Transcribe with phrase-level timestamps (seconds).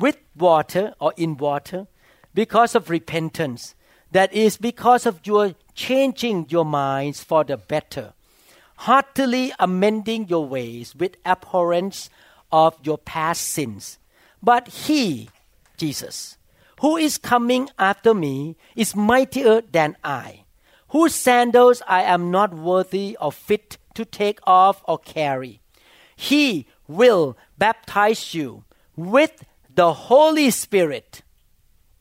[0.00, 1.86] with water or in water
[2.34, 3.74] because of repentance.
[4.10, 8.12] That is because of your changing your minds for the better,
[8.76, 12.10] heartily amending your ways with abhorrence
[12.50, 13.98] of your past sins.
[14.42, 15.28] But he,
[15.76, 16.38] Jesus,
[16.80, 20.44] who is coming after me, is mightier than I,
[20.88, 25.60] whose sandals I am not worthy or fit to take off or carry.
[26.16, 28.64] He will baptize you
[28.96, 29.44] with
[29.80, 31.22] the Holy Spirit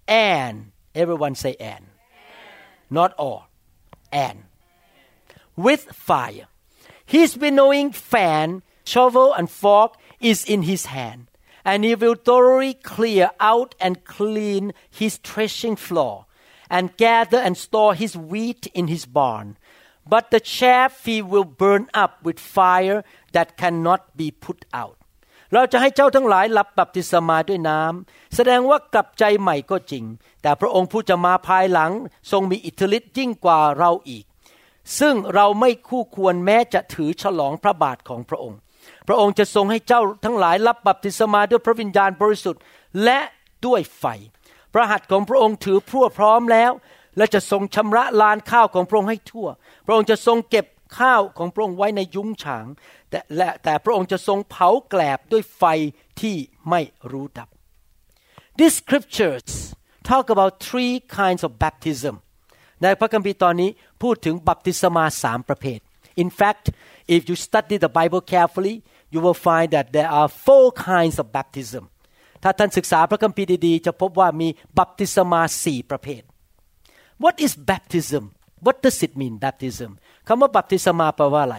[0.05, 1.85] and everyone say and.
[2.89, 3.47] Not all.
[4.11, 4.43] And.
[5.55, 6.47] With fire.
[7.05, 11.31] His winnowing fan shovel and fork is in his hand
[11.63, 16.25] and he will thoroughly clear out and clean his threshing floor
[16.69, 19.55] and gather and store his wheat in his barn.
[20.05, 24.99] But the chaff he will burn up with fire that cannot be put out
[25.53, 30.05] เราจะให้เจ้าทั้งหลายรับบัพติศมาด้วยน้ำแสดงว่ากลับใจใหม่ก็จริง
[30.41, 31.91] แต่พระองค์ผู้จะมาภายหลัง
[32.31, 34.25] ทรงมีอิทธิฤทธิ์ยิ่งกว่าเราอีก
[34.99, 38.59] ซึ่งเราไม่คู่ควรแม้จะถือฉลองพระบาทของพระองค์
[39.07, 42.61] พระองค์จะทรงให้เจ้าทั้งหลายรับบัพติศมาด้วยพระวิญญาณบริสุทธิ์
[43.03, 43.19] และ
[43.65, 44.05] ด้วยไฟ
[44.73, 46.71] พระหัตถ์ของพระองค์ถือพรั่วพร้อมแล้ว
[47.17, 49.47] และจะทรงชำระลานข้าวของพระองค์ให้ทั่ว
[49.85, 50.65] พระองค์จะทรงเก็บ
[50.99, 52.65] ข้าวของพระองค์ไว้ในยุ้งฉาง
[53.09, 55.63] แต่และแต่พระองค์จะทรงเผาแกลบด้วยไฟ
[56.21, 56.35] ที่
[56.69, 57.49] ไม่รู้ดับ
[58.57, 59.49] These scriptures
[60.09, 62.15] talk about three kinds of baptism
[62.83, 63.69] ในพระคัมภีร์ตอนนี้
[64.01, 65.79] พูดถึงบัพติศมาสามประเภท
[66.23, 66.65] In fact
[67.15, 68.75] if you study the Bible carefully
[69.13, 71.83] you will find that there are four kinds of baptism
[72.43, 74.47] ถ้าท่านศึกษาพระคัมภีร์ดีๆ จะพบว่ามี
[74.79, 76.21] บัพติศมาสี่ประเภท
[77.23, 78.23] What is baptism
[78.65, 79.91] What does it mean baptism
[80.27, 81.57] คำว่าบัพติศมาแปลว่าอะไร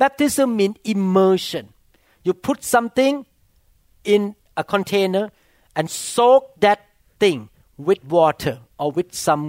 [0.00, 1.64] Baptism means immersion
[2.26, 3.14] you put something
[4.14, 4.22] in
[4.62, 5.24] a container
[5.76, 6.80] and soak that
[7.22, 7.48] thing
[7.86, 9.44] with water or with some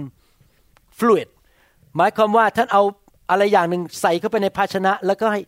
[0.98, 1.28] fluid
[1.96, 2.82] หมายความว่าท่านเอา
[3.30, 5.40] อะไรอย่างหนึ่งใส่เข้าไปในภาชนะ แล้วก็ให้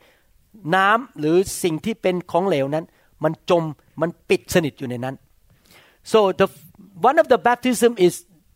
[0.75, 2.85] น้ำหรือสิ่งที่เป็นของเหลวนั้น
[3.25, 3.65] มันจม
[4.01, 5.15] มันปิดสนิทอยู่ในนั้น
[6.13, 6.47] so the
[7.09, 8.15] one of the baptism is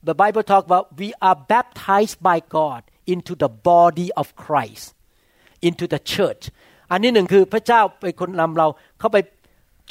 [0.09, 2.81] the Bible talk about we are baptized by God
[3.13, 4.87] into the body of Christ
[5.69, 6.43] into the church
[6.91, 8.67] อันนี้หนึ่งคือพระเจ้าเป็นคนนำเรา
[9.01, 9.17] เข้าไป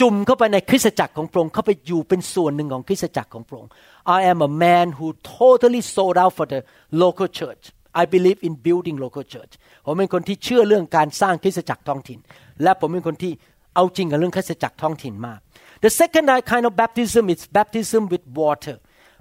[0.02, 3.72] จุ่มเข้าไปในคริสตจักรของพระองค์เข้าไปอยู่เป็นส่วนหนึ่งของคริสตจักรของพระองค์
[4.18, 5.08] I am a man who
[5.40, 6.60] totally sold out for the
[7.04, 7.64] local church
[8.02, 9.54] I believe in building local church
[9.86, 12.20] ผมเป็นคนที่เชื่อเรื่องการสร้างคริสตจักรท้องถิ่น
[12.64, 13.34] และผมเป็นคนที่
[13.76, 15.40] เอาจริงกับเรื่องคริสตจักรท้องถิ่นมาก
[15.84, 18.76] The second kind of baptism is baptism with water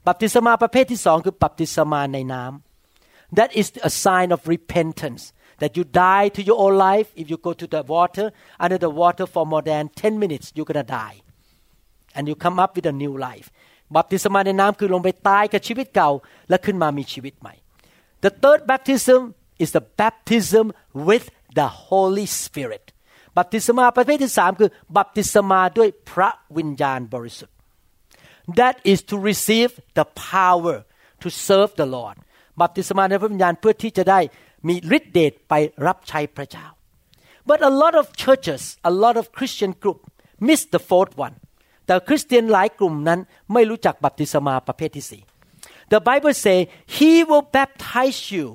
[0.09, 5.23] บัพติศมาประเภทที่สองคือบัพติศมาในน้ำ That is a sign of repentance
[5.61, 8.27] that you die to your old life if you go to the water
[8.65, 11.17] under the water for more than 10 minutes you're gonna die
[12.17, 13.47] and you come up with a new life
[13.97, 16.11] บัพติศมาในน้ำคือลงไปตายกับชีวิตเก่า
[16.49, 17.55] และขึ้นมามีชีวิตใหม่
[18.25, 19.21] The third baptism
[19.63, 20.65] is the baptism
[21.09, 21.25] with
[21.59, 22.85] the Holy Spirit
[23.39, 27.57] บัพติศมาประเภทที่สามคือบัพติศมาด้วยพระวิญญาณบริสุทธิ์
[28.59, 30.77] That is to receive the power
[31.23, 32.17] to serve the Lord
[32.61, 34.21] บัพติศมาในพระวิญญาณเพื่อที่จะได้
[34.69, 35.55] มีฤทธิเดชไป
[35.87, 36.67] รับใช้พระเจ้า
[37.49, 39.99] but a lot of churches a lot of Christian group
[40.49, 41.37] miss the fourth one
[41.87, 43.21] แต่คริสเตียนหลายกลุ่มนั้น
[43.53, 45.23] ไม่รู้จักบัพติศมาประเภทที่สี่
[45.93, 46.59] The Bible say
[46.97, 48.47] He will baptize you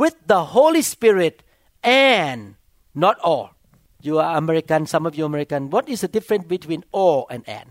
[0.00, 1.34] with the Holy Spirit
[2.10, 2.40] and
[3.04, 3.46] not all
[4.06, 7.68] you are American some of you American what is the difference between all and and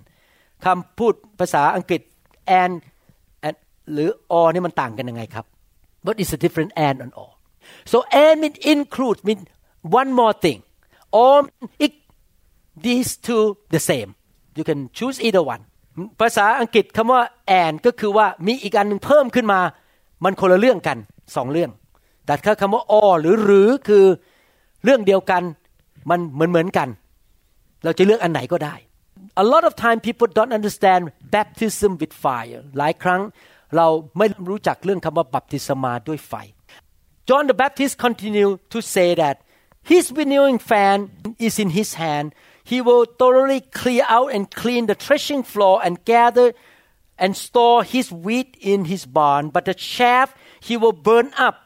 [0.66, 2.02] คำพูดภาษาอังกฤษ
[2.62, 2.73] and
[3.47, 3.58] and
[3.94, 5.46] หรือ all นี่มันต่างกันยังไงครับ
[6.05, 7.34] What is the difference and and all
[7.92, 9.41] So and mean include mean
[9.98, 10.59] one more thing
[11.20, 11.42] all
[11.84, 11.92] it
[12.86, 13.44] these two
[13.74, 14.10] the same
[14.59, 15.62] you can choose either one
[16.20, 17.22] ภาษาอังกฤษคำว่า
[17.62, 19.60] and ก็คือว่ามีอีกอันหนึ่งเพิ่มขึ้นมา
[20.24, 20.98] มันคนละเรื่องกัน
[21.36, 21.70] สองเรื่อง
[22.26, 24.04] แต่ถ้าคำว่า all หรือหรือคือ
[24.84, 25.42] เรื่องเดียวกัน
[26.10, 26.88] มันเหมือนเหมือนกัน
[27.84, 28.74] เราจะเลือกอันไหนก็ได้
[29.42, 31.03] a lot of time people don't understand
[31.34, 33.20] baptism with fire หลายครั้ง
[33.76, 33.86] เรา
[34.18, 36.34] ไม่รู้จักเรื่องคำว่าบัพติศมาด้วยไฟ
[37.27, 39.42] John the Baptist continued to say that
[39.83, 42.34] his winnowing fan is in his hand.
[42.65, 46.53] He will thoroughly clear out and clean the threshing floor and gather
[47.19, 51.57] and store his wheat in his barn, but the chaff he will burn up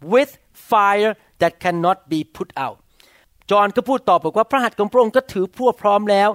[0.00, 2.78] with fire that cannot be put out
[3.50, 6.30] จอห์นก็พูดต่อบอกว่าพระหัตถ์ของพระองค์ก็ถือพั่วพร้อมแล้ว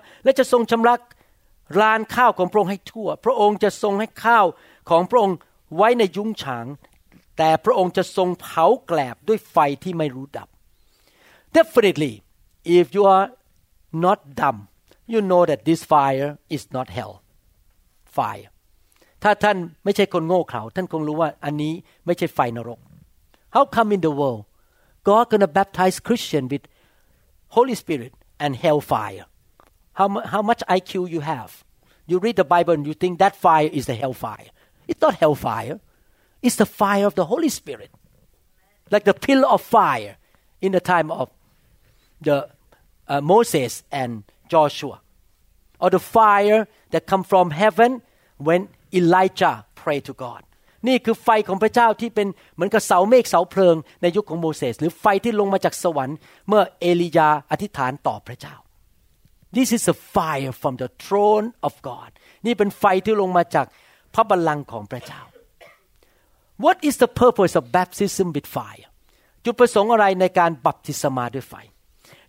[7.40, 10.48] แต่พระองค์จะทรงเผาแกลบด้วยไฟที่ไม่รู้ดับ
[11.58, 12.14] Definitely
[12.80, 13.28] if you are
[14.06, 14.60] not dumb
[15.12, 17.14] you know that this fire is not hell
[18.16, 18.50] fire
[19.24, 21.74] ถ้าท่านไม่ใช่คนโง่เขลาท่านคงรู้ว่าอันนี้
[22.06, 22.80] ไม่ใช่ไฟนรก
[23.56, 24.42] How come in the world
[25.08, 26.66] God gonna baptize Christian with
[27.56, 28.14] Holy Spirit
[28.44, 29.26] and hellfire
[30.00, 31.52] how, how much IQ you have
[32.10, 34.50] you read the Bible and you think that fire is the hellfire
[34.90, 35.78] it's not hellfire
[36.47, 37.91] it's the fire of the Holy Spirit
[38.93, 40.13] like the pillar of fire
[40.65, 41.27] in the time of
[42.27, 42.37] the
[43.09, 44.11] uh, Moses and
[44.53, 44.97] Joshua
[45.83, 46.61] or the fire
[46.93, 47.91] that come from heaven
[48.39, 48.61] when
[49.01, 50.43] Elijah prayed to God
[50.89, 56.17] นี่คือไฟของพระเจ้าที่เป็นเหมือนกับเสาเมฆเสาเพลิงในยุคของโมเสสหรือไฟที่ลงมาจากสวรรค์
[56.49, 58.55] เมื่อเอลียาอธิษฐานต่อพระเจ้า
[59.57, 62.11] This is a fire from the throne of God
[62.47, 63.67] นี่เป็นไฟที่ลงมาจาก
[64.15, 65.21] พระบัลลังก์ของพระเจ้า
[66.65, 68.89] What is the purpose of baptism with fire
[69.45, 71.55] จุดประสงค์อะไรในการบัพติศมาด้วยไฟ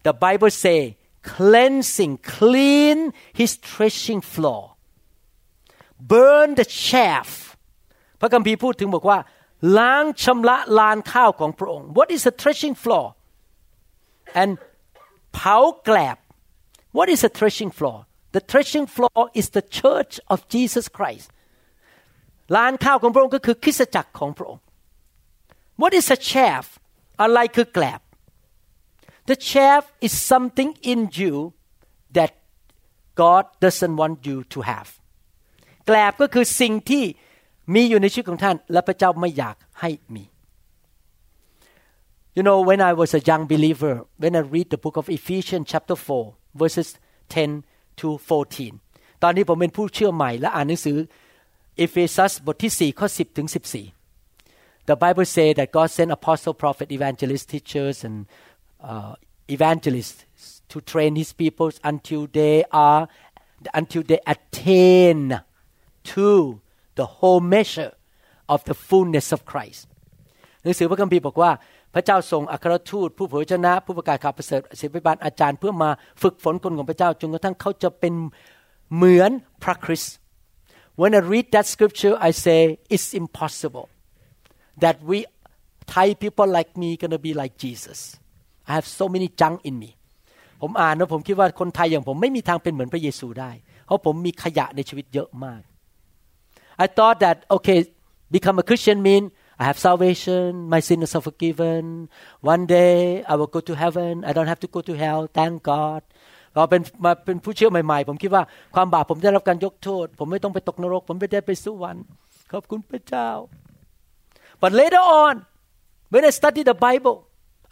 [0.07, 0.80] The Bible say
[1.33, 2.98] cleansing clean
[3.39, 4.63] his threshing floor
[6.12, 7.30] burn the chaff
[8.19, 9.19] พระคัมภีร์พูดถึงบอกว่า
[9.77, 13.06] ล้างชำระลานข้าวของพระองค์ What is a threshing floor
[14.42, 14.51] and
[15.33, 16.18] เผาแกลบ
[16.98, 17.98] What is a threshing floor
[18.36, 21.27] The threshing floor is the church of Jesus Christ
[22.56, 24.62] ลานข้าวของพระองค์ก็คือคริสตจักรของพระองค์
[25.81, 26.64] What is a chaff
[27.23, 28.00] อะไรคือแกลบ
[29.31, 31.35] The chaff is something in you
[32.17, 32.32] that
[33.20, 34.88] God doesn't want you to have
[35.87, 37.05] แกลบก็คือสิ่งที่
[37.75, 40.25] มีอยู่ในชีวิตของท่าน และพระเจ้าไม่อยากให้มี
[42.37, 45.67] You know when I was a young believer when I read the book of Ephesians
[45.73, 46.88] chapter 4 verses
[47.29, 48.08] 10 to
[48.67, 50.99] 14 ตอนนี้ผมเป็นผู้เชื่อใหม่และอ่านหนังสือ
[51.77, 53.57] เอเฟซัสบทที่4ข้อ10ถึง14
[54.89, 58.18] The Bible say that God sent apostle prophet evangelist teachers and
[58.92, 59.13] uh,
[59.56, 63.07] evangelists to train his people until they are
[63.74, 65.39] until they attain
[66.13, 66.62] to
[67.00, 67.94] the whole measure
[68.48, 69.81] of the fullness of Christ
[70.63, 71.51] หนังสือพระคัมภีร์บอกว่า
[71.94, 75.89] พระเจ้าทรงอัครทูต ผู้เผยชนะ ผู้ประกาศข่าวประเสริฐศิบิบาลอาจารย์เพื่อมา
[76.22, 78.13] ฝึกฝนคนของพระเจ้าจนกระทั่งเขาจะเป็น
[78.95, 79.31] เหมือน
[79.63, 80.16] พระคริสต์
[81.01, 82.60] When I read that scripture I say
[82.94, 83.88] it's impossible
[84.83, 85.18] that we
[85.94, 88.00] Thai people like me gonna be like Jesus
[88.69, 89.92] I have so many junk in me
[90.62, 93.51] ผมอ่านแล้วผมคิดว่าคนไทยอย่างผมไม่มีทางเป็นเหมือนพระเยซูได้
[93.86, 95.62] เพราะผมมีขยะในชีวิตเยอะมาก
[96.83, 97.80] I thought that okay
[98.36, 99.24] become a Christian mean
[99.62, 101.83] I have salvation my sins are forgiven
[102.54, 102.95] one day
[103.31, 106.01] I will go to heaven I don't have to go to hell thank God
[106.55, 108.43] เราเป็นมาเป็นผู้เชื่อใหม่ๆ ผมคิดว่า
[108.75, 112.05] ความบาปผมได้รับการยกโทษ ผมไม่ต้องไปตกนรก ผมไม่ได้ไปสวรรค์
[112.52, 113.29] ขอบคุณพระเจ้า
[114.62, 115.35] but later on
[116.12, 117.17] when I study the Bible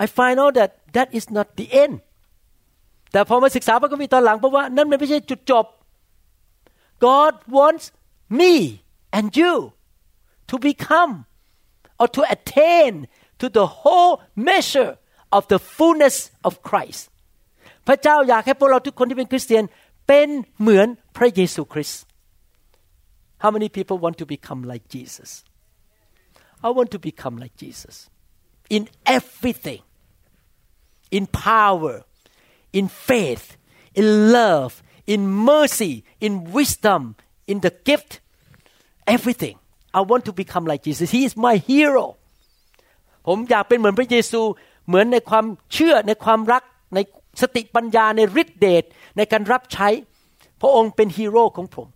[0.03, 1.95] I find out that that is not the end
[3.13, 5.67] แต่พอมาศึกษาพระคัมภีร์ตอนหลังเพราะว่านั่นไม่ใช่จุดจบ
[7.07, 7.85] God wants
[8.41, 8.53] me
[9.17, 9.53] and you
[10.51, 11.13] to become
[12.01, 12.93] or to attain
[13.41, 14.15] to the whole
[14.51, 14.93] measure
[15.37, 16.17] of the fullness
[16.49, 17.03] of Christ
[17.89, 19.65] พระเจ้าอยากให้พวกเราทุกคนที่เป็นคริสเตียน
[20.07, 20.29] เป็น
[20.61, 22.03] เหมือนพระเยซูคริสต์
[23.43, 25.31] How many people want to become like Jesus
[26.67, 27.97] I want to become like Jesus
[28.77, 28.83] in
[29.17, 29.83] everything
[31.17, 31.97] in power
[32.79, 33.47] in faith
[34.01, 34.07] in
[34.39, 34.71] love
[35.13, 35.21] in
[35.53, 35.95] mercy
[36.27, 37.01] in wisdom
[37.51, 38.13] in the gift
[39.17, 39.57] everything
[39.99, 42.07] I want to become like Jesus He is my hero
[43.27, 44.41] ผมอยากเป็นเหมือนพระเยซู
[44.89, 46.63] เหมือนในความเชื่อในความรัก
[46.95, 46.99] ใน
[47.41, 48.85] สติปัญญาในฤทธิเดช
[49.17, 49.89] ในการรับใช้
[50.61, 51.89] พระองค์เป็นฮีโร่ของผม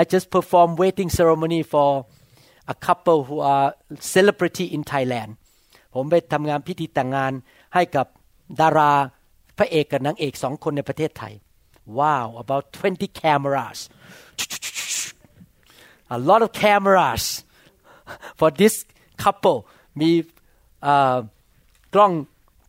[0.00, 1.90] I just perform waiting ceremony for
[2.74, 3.68] a couple who are
[4.14, 5.30] celebrity in Thailand
[5.94, 7.32] ผมไปทำงานพิธีแต่งงาน
[7.74, 8.06] ให้กับ
[8.60, 8.92] ดารา
[9.58, 11.34] พระเอกกับนางเอกสองคนในประเทศไทย
[11.98, 13.78] Wow about 20 cameras
[16.16, 17.24] a lot of cameras
[18.38, 18.74] for this
[19.22, 19.58] couple
[20.00, 20.10] มี
[21.94, 22.12] กล้อง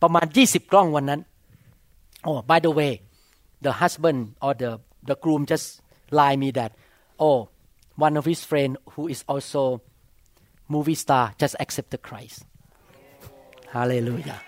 [0.01, 1.22] ประมาณ 20 กล้องวันนั้น
[2.27, 2.93] Oh by the way
[3.65, 4.72] the husband or the
[5.10, 5.67] the groom just
[6.20, 6.72] lie me that
[7.27, 7.39] oh
[8.05, 9.63] one of his friend who is also
[10.74, 12.38] movie star just accepted Christ
[13.75, 14.39] Hallelujah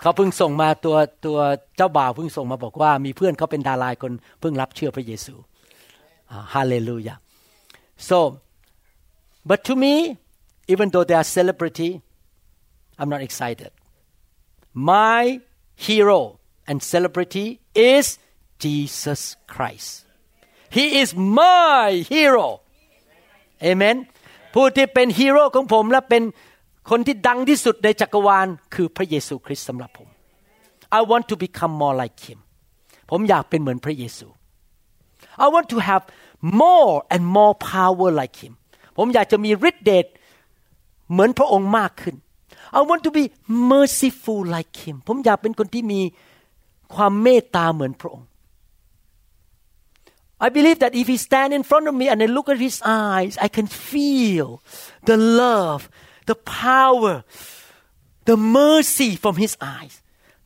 [0.00, 0.96] เขาเพิ่งส่งมาตัว
[1.26, 1.38] ตัว
[1.76, 5.34] เจ้าบ่าวเพิ่งส่งมาบอกว่ามีเพื่อนเขาเป็นดาราคนเพิ่งรับเชื่อพระเยซู
[6.54, 7.14] ฮาเลลูยา
[8.08, 8.18] so
[9.48, 9.94] but to me
[10.72, 11.90] even though they are celebrity
[13.00, 13.70] I'm not excited
[14.92, 15.22] my
[15.86, 16.20] hero
[16.68, 18.04] and celebrity is
[18.64, 19.20] Jesus
[19.54, 19.90] Christ
[20.76, 21.08] He is
[21.40, 22.48] my hero
[23.70, 23.96] Amen
[24.54, 26.22] ผู้ที่เป็นฮีโร่ของผมและเป็น
[26.90, 30.08] คนที่ดังที่สุดในจักรวาลคือพระเยซูคริสต์สำหรับผม
[30.98, 32.38] I want to become more like him
[33.10, 34.26] ผมอยากเป็นเหมือนพระเยซู
[35.44, 36.04] I want to have
[36.62, 38.52] more and more power like him
[38.96, 40.06] ผมอยากจะมีฤทธิเดช
[41.10, 42.16] เหมือนพระองค์มากขึ้น
[42.78, 43.24] I want to be
[43.72, 46.00] merciful like him ผมอยากเป็นคนที่มี
[46.94, 48.28] ความเมตตาเหมือนพระองค์
[50.46, 52.76] I believe that if he stand in front of me and I look at his
[53.06, 54.48] eyes I can feel
[55.08, 55.82] the love
[56.30, 57.16] the power
[58.30, 59.94] the mercy from his eyes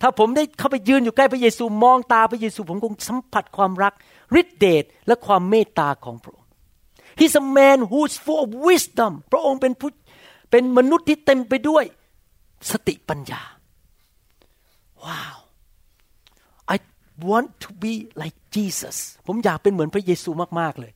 [0.00, 3.93] ถ้าผมได้เข้าไปยืนอยู่ใกล้พระเยซูมองตาพระเยซูผมคงสัมผัสความรัก
[4.40, 6.49] ฤทธิเดชและความเมตตาของพระองค์
[7.21, 9.90] He's a man who's full of wisdom พระองค์เป็นผู้
[10.50, 11.85] เป็นมนุษย์ที่เต็มไปด้วย
[12.72, 13.41] สติปัญญา
[15.05, 15.36] Wow
[16.74, 16.75] I
[17.29, 20.29] want to be like Jesus ผมอยากเป็นเหมือนพระเยซู
[20.60, 20.91] มากๆเลย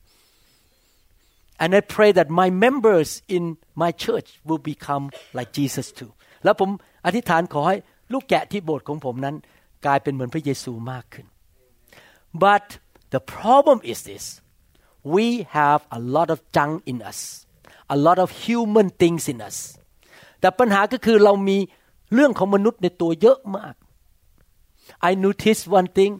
[1.62, 3.44] and I pray that my members in
[3.82, 5.04] my church will become
[5.38, 6.10] like Jesus too
[6.44, 6.70] แล้วผม
[7.06, 7.76] อธิษฐานขอให้
[8.12, 9.36] ลูกแกะที่โบสถ์ของผมนั้น
[9.86, 11.26] กลายเป็นเหมือนพระเยซูมากขึ้น
[12.44, 12.66] but
[13.14, 14.24] the problem is this
[15.14, 15.26] we
[15.58, 17.20] have a lot of junk in us
[17.96, 19.58] a lot of human things in us
[20.39, 21.57] แต่ปัญหาก็คือเรามี
[22.13, 23.75] เรื่องของมนุษย์ในตัวเยอะมาก
[25.09, 26.13] I notice one thing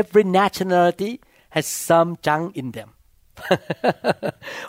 [0.00, 1.12] every nationality
[1.54, 2.90] has some junk in them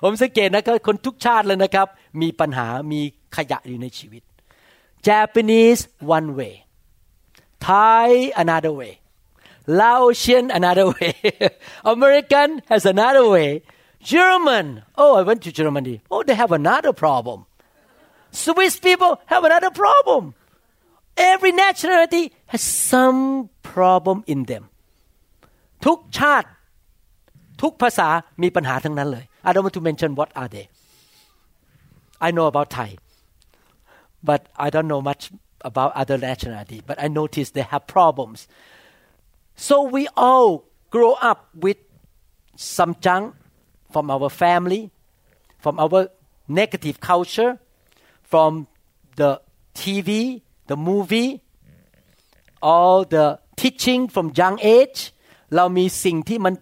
[0.03, 1.87] ผมสังเกตนะครับคนทุกชาติเลยนะครับ
[2.21, 3.01] มีปัญหามี
[3.35, 4.23] ขยะอยู่ในชีวิต
[5.07, 5.81] Japanese
[6.17, 6.53] one way
[7.67, 8.09] Thai
[8.43, 8.93] another way
[9.79, 11.13] Laotian another way
[11.93, 13.49] American has another way
[14.13, 14.65] German
[15.01, 17.39] oh I went to Germany oh they have another problem
[18.42, 20.22] Swiss people have another problem
[21.16, 24.64] every nationality has some problem in them
[25.86, 26.48] ทุกชาติ
[27.62, 28.08] ทุกภาษา
[28.42, 30.66] มีปัญหาทั้งนั้นเลย I don't want to mention what are they
[32.26, 32.90] I know about Thai
[34.28, 35.22] but I don't know much
[35.70, 38.38] about other nationality but I notice they have problems
[39.66, 40.48] so we all
[40.94, 41.78] grow up with
[42.74, 43.24] some junk
[43.92, 44.82] from our family
[45.64, 46.00] from our
[46.60, 47.50] negative culture
[48.31, 48.51] from
[49.19, 49.31] the
[49.79, 50.09] TV
[50.71, 51.29] the movie
[52.71, 53.25] all the
[53.61, 54.99] teaching from young age
[55.55, 56.53] เรามีสิ่งที่มัน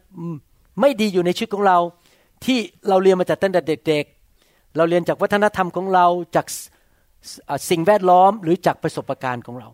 [0.82, 1.78] ไม่ดีอยู่ในชีวิตของเรา
[2.46, 2.58] ที่
[2.90, 6.06] เราเรียนมาจากตั้งแต่เด็กๆ เราเรียนจากวัฒนธรรมของเรา
[6.36, 6.46] จาก
[7.70, 9.70] สิ่งแวดล้อมหรือจากประสบการณ์ของเรา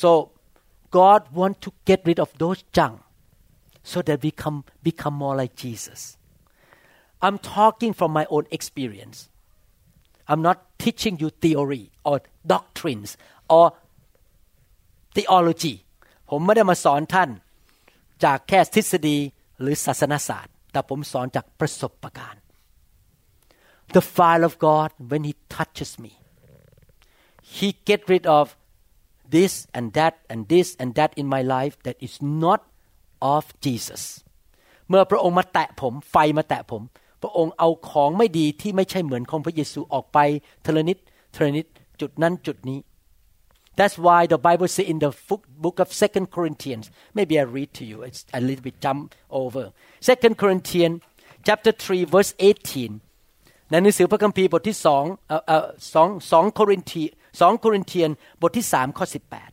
[0.00, 0.10] so
[0.98, 2.96] God want to get rid of those junk
[3.92, 6.00] so that we come become more like Jesus
[7.24, 9.18] I'm talking from my own experience
[10.29, 12.17] I'm not teaching you theory or
[12.53, 13.09] doctrines
[13.57, 13.65] or
[15.15, 15.75] theology
[16.29, 17.29] ผมไม่ได้มาสอนท่าน
[18.23, 19.17] จากแค่ทฤษฎี
[19.61, 22.41] หรือศาสนศาสตร์ แต่ผมสอนจากประสบการณ์
[23.95, 26.11] The fire of God when He touches me
[27.57, 28.45] He get rid of
[29.35, 32.61] this and that and this and that in my life that is not
[33.35, 34.03] of Jesus
[34.89, 36.81] เมื่อพระองค์มาแตะผม ไฟมาแตะผม
[37.22, 40.18] พระองค์เอาของไม่ดีที่ไม่ใช่เหมือนของพระเยซูออกไป
[40.66, 40.98] ทลนิด
[41.36, 41.66] ทลนิด
[42.00, 42.80] จุดนั้นจุดนี้
[43.78, 45.10] That's why the Bible says in the
[45.64, 46.90] book of Second Corinthians.
[47.14, 48.02] Maybe I read to you.
[48.02, 49.72] It's a little bit jump over.
[50.00, 51.00] Second Corinthians
[51.46, 55.04] chapter 3 verse 18ในหนังสือพระคัมภีร์บทที่สอง
[55.94, 57.04] สองสองโครินธี
[57.40, 58.10] สองโครินเทียน
[58.42, 59.50] บทที่สามข้อสิบแปด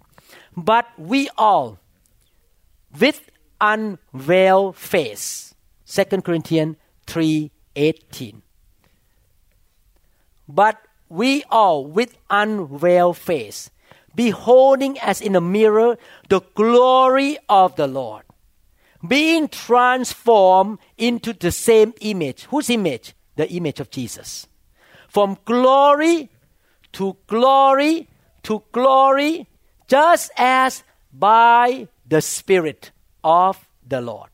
[0.70, 1.68] but we all
[3.02, 3.20] with
[3.72, 5.28] unveiled face
[5.98, 6.74] Second Corinthians
[7.80, 8.42] 3:18
[10.48, 13.70] but we all with unveiled face
[14.16, 18.24] beholding as in a mirror the glory of the Lord,
[19.08, 22.44] being transformed into the same image.
[22.52, 23.14] Whose image?
[23.36, 24.48] The image of Jesus.
[25.08, 26.30] From glory
[26.94, 28.10] to glory
[28.44, 29.48] to glory,
[29.88, 30.84] just as
[31.14, 32.92] by the Spirit
[33.24, 34.30] of the Lord.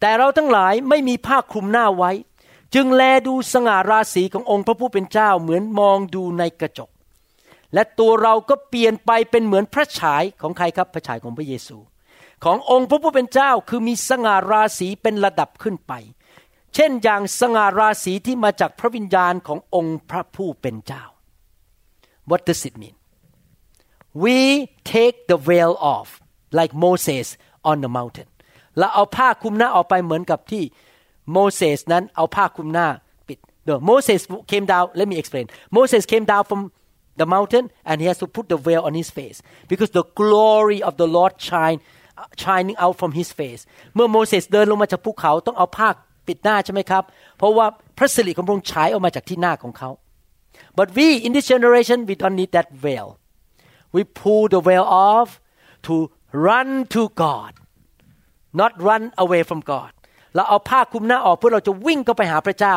[0.00, 2.10] แต่เราทั้งหลายไม่มีผ้าคลุมหน้าไว้
[2.74, 6.90] จึงแลดูสง่าราศีขององค์พระผู้เป็นเจ้าเหมือนมองดูในกระจก
[7.74, 11.78] และตัวเราก็เปลี่ยนไปเป็นเหมือนพระฉายของใครครับพระฉายของพระเยซู
[12.44, 15.92] ขององค์พระผู้เป็นเจ้าคือมีสง่าราศีเป็นระดับขึ้นไป
[16.74, 21.04] เช่นอย่างสง่าราศีที่มาจากพระวิญญาณขององค์พระผู้เป็นเจ้า
[22.30, 22.96] What does it mean
[24.24, 24.38] we
[24.92, 26.08] take the veil off
[26.58, 27.26] like Moses
[27.70, 28.28] on the mountain
[28.77, 30.63] เราเอาผ้าคลุมหน้าออกไปเหมือนกับที่
[31.31, 32.87] โมเสสนั้นเอาผ้าคลุมหน้า
[33.27, 33.37] ปิด
[33.67, 34.21] No Moses
[34.51, 35.45] came down let me explain
[35.77, 36.61] Moses came down from
[37.19, 39.37] the mountain and he has to put the veil on his face
[39.71, 41.79] because the glory of the Lord shine
[42.43, 43.61] shining out from his face
[43.95, 45.89] เมื่อโมเสสเดินลงมาจากภูเขาต้องเอาผ้า
[46.27, 47.03] ปิดหน้าใช่ไหมครับ
[47.37, 47.65] เพราะว่า
[47.97, 49.89] พระสิริของพระองค์ฉายออกมาจากที่หน้าของเขา
[50.77, 53.07] but we in this generation we don't need that veil
[53.95, 55.29] we pull the veil off
[55.85, 55.93] to
[56.47, 57.51] run to God
[58.61, 59.91] not run away from God
[60.35, 62.75] เราเอาผ้าคลุมหน้าออกเพื่อเราจะวิ่งเข้าไปหาพระเจ้า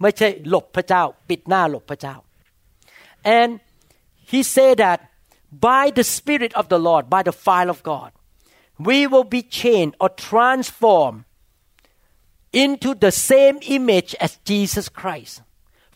[0.00, 2.16] ไม่ใช่หลบพระเจ้า ปิดหน้าหลบพระเจ้า
[3.38, 3.50] and
[4.32, 4.98] he said that
[5.68, 8.10] by the spirit of the Lord by the fire of God
[8.88, 11.20] we will be changed or transformed
[12.64, 15.34] into the same image as Jesus Christ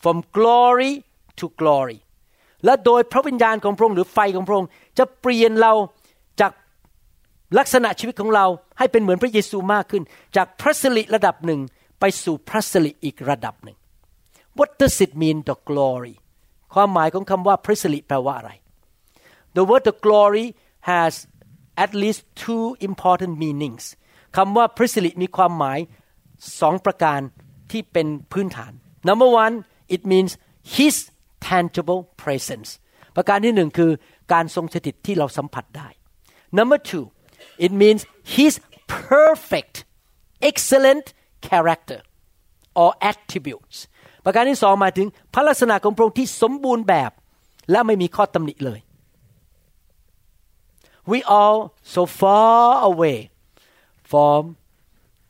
[0.02, 0.92] from glory
[1.40, 2.00] to glory
[2.64, 6.01] และโดยพระวิญญาณของพระองค์หรือไฟของพระองค์จะเปลี่ยนเราจาก
[7.57, 8.45] ลักษณะชีวิตของเรา
[8.77, 10.03] ให้เป็นเหมือนพระเยซูมากขึ้น
[10.35, 11.61] จากพระสิริระดับหนึ่ง
[11.99, 13.77] ไปสู่พระสิริอีกระดับหนึ่ง
[14.57, 16.15] What does it mean the glory
[16.73, 18.51] ความหมายของคำว่าพระสิริแปลว่าอะไร
[19.55, 20.47] The word the glory
[20.91, 21.13] has
[21.83, 23.83] at least two important meanings
[24.37, 25.79] คำว่าพระสิริมีความหมาย
[26.59, 27.19] สองประการ
[27.71, 28.71] ที่เป็นพื้นฐาน
[29.07, 29.55] Number one
[29.95, 30.31] it means
[30.75, 30.95] His
[31.49, 32.69] tangible presence
[33.15, 33.91] ประการที่หนึ่งคือ
[34.33, 35.87] การทรงสถิตที่เราสัมผัสได้
[36.57, 37.05] Number two
[37.64, 38.00] it means
[38.36, 38.52] His
[39.08, 39.74] perfect
[40.50, 41.06] excellent
[41.48, 42.00] character
[42.80, 43.78] or attributes
[44.24, 47.10] ประการที่สองหมายถึงพระลักษณะของพระองค์ที่สมบูรณ์แบบ
[47.70, 48.80] และไม่มีข้อตำหนิเลย
[51.10, 51.58] we all
[51.94, 53.18] so far away
[54.10, 54.40] from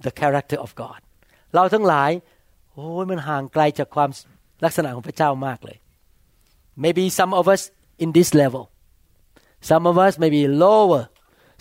[0.05, 1.01] the character of God
[1.55, 2.11] เราทั้งหลาย
[2.73, 4.11] โอ้ยมันห่างไกลจากความ
[4.65, 5.79] ลักษณะของพระเจ้ามากเลย
[6.85, 7.63] maybe some of us
[8.05, 8.65] in this level
[9.71, 11.03] some of us maybe lower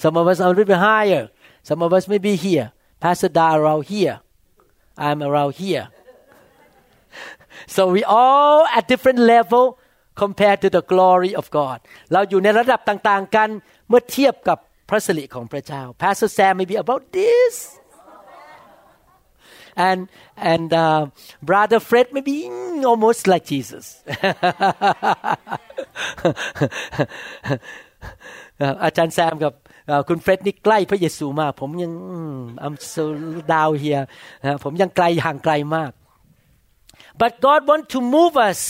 [0.04, 1.24] some of us are a little bit higher
[1.70, 2.68] some of us maybe here
[3.04, 4.16] Pastor Da around here
[5.06, 5.86] I'm around here
[7.76, 9.80] so we all at different level
[10.16, 11.80] compared to the glory of God
[12.14, 13.50] เราอยู่ในระดับต่างๆกัน
[13.90, 14.58] เมื่อเทียบกับ
[14.90, 17.54] พระสิริของพระเจ้า Pastor Sam maybe about this
[19.88, 20.00] and
[20.52, 21.04] and uh,
[21.50, 22.36] brother Fred maybe
[22.92, 23.86] almost like Jesus
[28.84, 29.54] อาจารย์แซมกับ
[30.09, 31.93] คุณเฟร็ดนี่ใกล้พระเยซูมาก ผมยัง
[32.65, 33.05] อัมซู
[33.53, 33.99] ดาวเฮีย
[34.65, 35.93] ผมยังไกลห่างไกลมาก
[37.21, 38.61] but God want to move us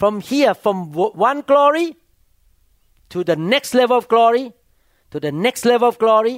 [0.00, 0.76] from here from
[1.30, 1.88] one glory
[3.12, 4.44] to the next level of glory
[5.12, 6.36] to the next level of glory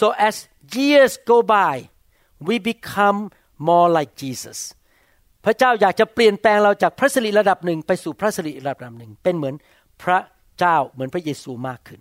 [0.00, 0.34] so as
[0.78, 1.74] years go by
[2.48, 3.18] we become
[3.68, 4.58] more like Jesus
[5.44, 9.54] พระเจ้าอยากจะเปลี่ยนแปลงเราจากพระสิริระดับหนึ่งไปสู่พระสิริระดับหนึ่ง เป็นเหมือน
[10.02, 10.18] พระ
[10.58, 12.00] เจ้าเหมือนพระเยซูมากขึ้น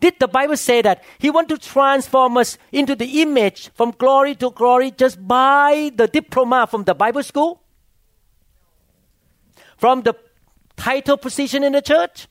[0.00, 4.34] Did the Bible say that He want to transform us into the image from glory
[4.36, 7.62] to glory just by the diploma from the Bible school?
[9.76, 10.14] From the
[10.76, 12.28] title position in the church?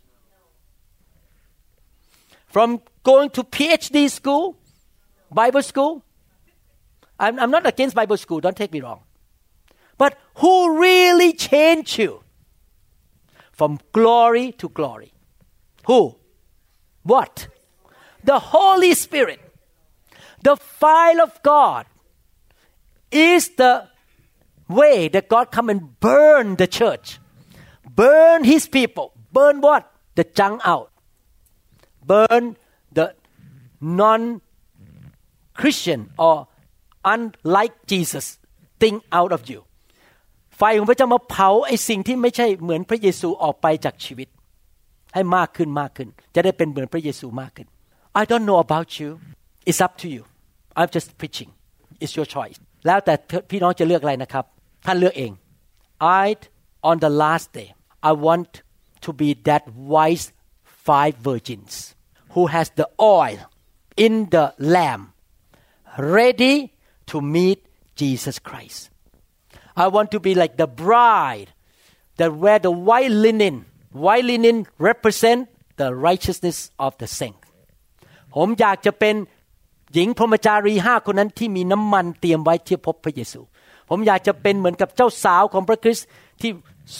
[2.48, 4.58] From going to PhD school?
[5.32, 6.04] Bible school?
[7.20, 9.02] I'm, I'm not against Bible school, don't take me wrong.
[9.98, 12.24] But who really changed you
[13.52, 15.14] from glory to glory?
[15.86, 16.18] Who?
[17.04, 17.48] What?
[18.30, 19.40] The Holy Spirit.
[20.48, 21.84] The fire of God
[23.10, 23.74] is the
[24.80, 27.08] way that God come and burn the church.
[28.04, 29.08] Burn his people.
[29.38, 29.84] Burn what?
[30.20, 30.90] The junk out.
[32.12, 32.44] Burn
[32.98, 33.16] the
[33.82, 34.42] non
[35.60, 36.48] Christian or
[37.04, 38.26] unlike Jesus
[38.82, 39.60] thing out of you
[40.58, 44.28] ไฟของพระเจ้ามาเผาไอ้สิ่งที่ไม่ใช่เหมือนพระเยซูออกไปจากชีวิต
[45.14, 47.68] ให้มากขึ้นมากขึ้น จะได้เป็นเหมือนพระเยซูมากขึ้น
[48.21, 49.09] I don't know about you
[49.69, 50.23] it's up to you
[50.79, 51.51] I'm just preaching
[52.03, 53.15] it's your choice แล้วแต่
[53.51, 54.45] พี่น้องจะเลือกอะไรนะครับ
[54.87, 55.33] ท่านเลือกเอง
[56.25, 56.27] I
[56.91, 57.69] on the last day
[58.11, 58.51] I want
[59.05, 60.27] to be that wise
[60.89, 61.73] five virgins
[62.35, 63.41] who has the oil
[63.97, 65.13] in the lamb
[65.99, 66.57] ready
[67.07, 68.91] to meet Jesus Christ.
[69.77, 71.53] I want to be like the bride
[72.17, 73.67] that wear the white linen.
[73.93, 77.37] White linen represent the righteousness of the saint.
[78.38, 79.16] ผมอยากจะเป็น
[79.94, 83.42] หญิงพรหมจารีห้าคนนั้นที่มีน้ำมันเตรียมไว้ทียบพบพระเยซู
[83.90, 86.08] ผมอยากจะเป็นเหมือนกับเจ้าสาวของพระคริสต์
[86.42, 86.52] ที่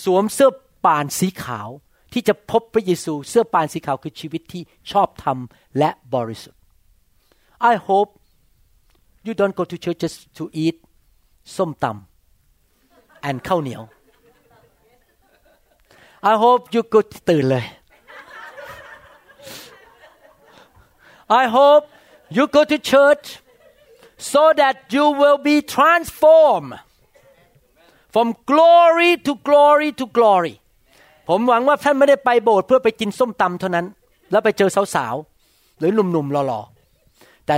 [0.04, 0.52] สวมเสื้อ
[0.86, 1.70] ป่านสีขาว
[2.14, 5.38] ที่จะพบพระเยซูเสื้อป่านสีขาวคือชีวิตที่ชอบธรรม
[5.78, 6.60] และบริสุทธิ์
[7.72, 8.10] I hope
[9.26, 10.78] you don't go to church just to eat
[11.56, 13.82] ส้มตำ and ข้าวเหนียว
[16.32, 17.66] I hope you go ตื่นเลย
[21.30, 21.84] I hope
[22.30, 23.40] you go to church
[24.18, 26.74] so that you will be transformed
[28.14, 30.56] from glory to glory to glory
[31.30, 33.86] ผมหวังว่าท่านไม่ได้ไปโบสถ์เพื่อไปกินส้มตำเท่านั้น
[34.32, 37.56] แล้วไปเจอสาวๆ หรือหนุ่มๆหล่อๆ แต่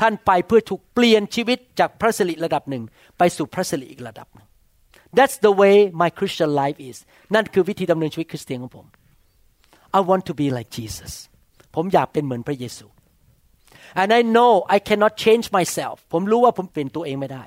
[0.00, 2.82] ท่านไปเพื่อถูกเปลี่ยนชีวิตจากพระสิริระดับหนึ่ง
[3.18, 4.46] ไปสู่พระสิริอีกระดับหนึ่ง
[5.16, 6.96] That's the way my Christian life is
[7.34, 8.86] นั่นคือวิธีดำเนินชีวิตคริสเตียนของผม
[9.98, 11.12] I want to be like Jesus
[11.74, 12.86] ผมอยากเป็นเหมือนพระเยซู
[14.01, 17.43] and I know I cannot change myself ผมรู้ว่าผมเปลี่ยนตัวเองไม่ได้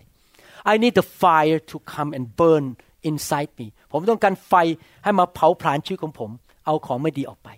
[0.73, 2.65] I need the fire to come and burn
[3.11, 4.55] inside me ผมต้องการไฟ
[5.05, 6.31] ให้มาเผาผลาญชีวิตของผม
[6.67, 7.49] เอาของไม่ดีออกไป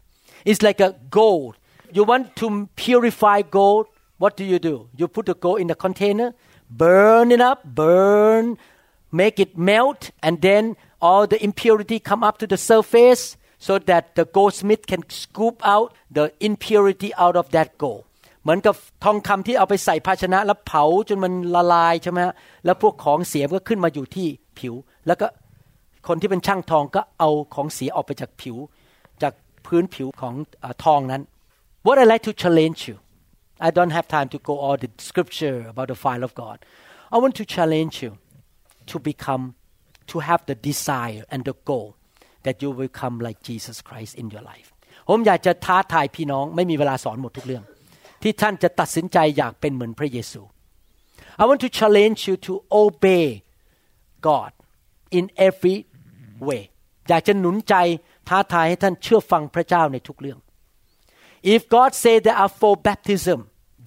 [0.48, 1.52] It's like a gold
[1.96, 2.46] you want to
[2.82, 3.84] purify gold
[4.22, 6.28] what do you do you put the gold in the container
[6.82, 8.44] burn it up burn
[9.20, 10.64] make it melt and then
[11.06, 13.22] all the impurity come up to the surface
[13.66, 18.04] so that the goldsmith can scoop out the impurity out of that gold
[18.43, 22.19] เหมือนกับทองคำที่เอาไปใส่ภาชนะแล้วเผาจนมันละลายใช่ไหม
[22.65, 24.27] แล้วพวกของเสียก็ขึ้นมาอยู่ที่
[24.59, 24.73] ผิว
[25.07, 25.27] แล้วก็
[26.07, 28.57] คนที่เป็นช่างทองก็เอาของเสียออกไปจากผิว
[29.21, 29.33] จาก
[29.65, 31.21] พื้นผิวของอทองนั้น
[31.85, 32.97] What I like to challenge you
[33.67, 36.57] I don't have time to go all the scripture about the fire of God
[37.13, 38.11] I want to challenge you
[38.91, 39.43] to become
[40.11, 41.89] to have the desire and the goal
[42.45, 44.67] that you will become like Jesus Christ in your life
[45.09, 47.63] ผมอยากจะท้าทายพี่น้องไม่มีเวลาสอนหมดทุกเรื่อง
[48.22, 50.42] ที่ท่านจะตัดสินใจอยากเป็นเหมือนพระเยซู
[51.40, 53.26] I want to challenge you to obey
[54.28, 54.50] God
[55.18, 55.76] in every
[56.48, 56.62] way
[57.08, 57.74] อยากจะหนุนใจ
[58.28, 60.38] ท้าทายให้ท่านเชื่อฟังพระเจ้าในทุกเรื่อง
[61.54, 63.38] If God say there are four baptism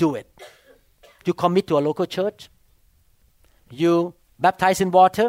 [0.02, 0.28] do it
[1.26, 2.40] you commit to a local church
[3.82, 3.94] you
[4.46, 5.28] baptize in water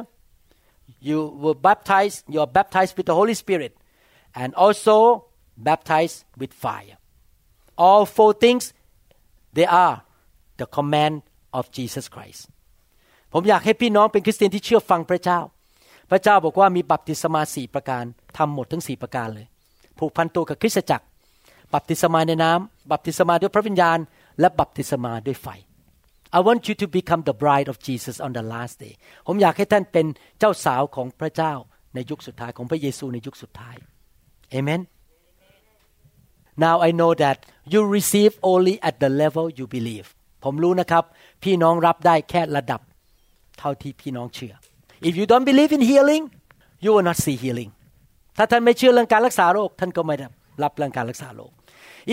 [1.08, 3.72] you were baptized you are baptized with the Holy Spirit
[4.40, 4.96] and also
[5.68, 6.96] baptized with fire
[7.84, 8.64] all four things
[9.57, 9.95] they are
[10.59, 11.15] the command
[11.57, 12.41] of Jesus Christ
[13.33, 15.39] ผมอยากให้พี่น้องเป็นคริสเตียนที่เชื่อฟังพระเจ้า
[16.09, 18.03] พระเจ้าบอกว่ามีบัพติศมาสี่ประการ
[18.37, 19.47] ทำหมดทั้งสี่ประการเลย
[19.99, 21.05] ผูกพันตัวกับคริสตจักร
[21.73, 23.99] บัพติศมาในน้ำบัพติศมาด้วยพระวิญญาณ
[24.39, 25.47] และบัพติศมาด้วยไฟ
[26.37, 28.93] I want you to become the bride of Jesus on the last day
[29.27, 30.05] ผมอยากให้ท่านเป็น
[30.39, 31.53] เจ้าสาวของพระเจ้า
[31.95, 33.75] ในยุคสุดท้ายของพระเยซูในยุคสุดท้าย
[34.57, 34.81] Amen
[36.64, 37.36] Now I know that
[37.72, 40.06] you receive only at the level you believe
[40.44, 41.04] ผมรู้นะครับ
[41.44, 42.80] พี่น้องรับได้แค่ระดับ
[43.58, 44.54] เท่าที่พี่น้องเชื่อ
[45.08, 46.22] If you don't believe in healing
[46.84, 47.70] you will not see healing
[48.36, 50.26] ถ้าท่านไม่เชื่อเรื่องการรักษาโรคท่านก็ไม่ได้
[50.62, 51.52] รับเรื่องการรักษาโรค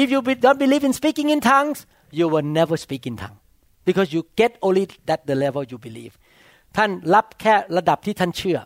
[0.01, 1.79] If you don't believe in speaking in tongues
[2.19, 3.41] you will never speak in tongues
[3.87, 6.13] because you get only that the level you believe
[6.77, 8.59] ท่านรับแค่ระดับที่ท่านเชื่อ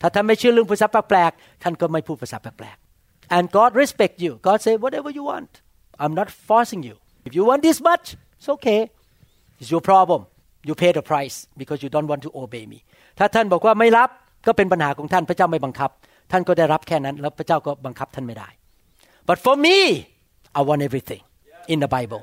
[0.00, 2.87] ถ้าท่านไม่เชื่อเรื่องภาษาแปลกๆท่านก็ไม่พูดภาษาแปลกๆ
[3.36, 5.50] and God respect you God say whatever you want
[6.02, 6.96] I'm not forcing you
[7.28, 8.06] if you want this much
[8.38, 8.80] it's okay
[9.60, 10.20] it's your problem
[10.68, 12.78] you pay the price because you don't want to obey me
[13.18, 14.10] ถ้าท่านบอกว่าไม่รับ
[14.46, 15.90] ก็เป็นปัญหาของท่านพระเจ้าไม่บังคับ
[16.32, 18.48] ท่านก็ได้รับแค่นั้น แล้วพระเจ้าก็บังคับท่านไม่ได้
[19.28, 19.76] but for me
[20.58, 21.22] I want everything
[21.72, 22.22] in the Bible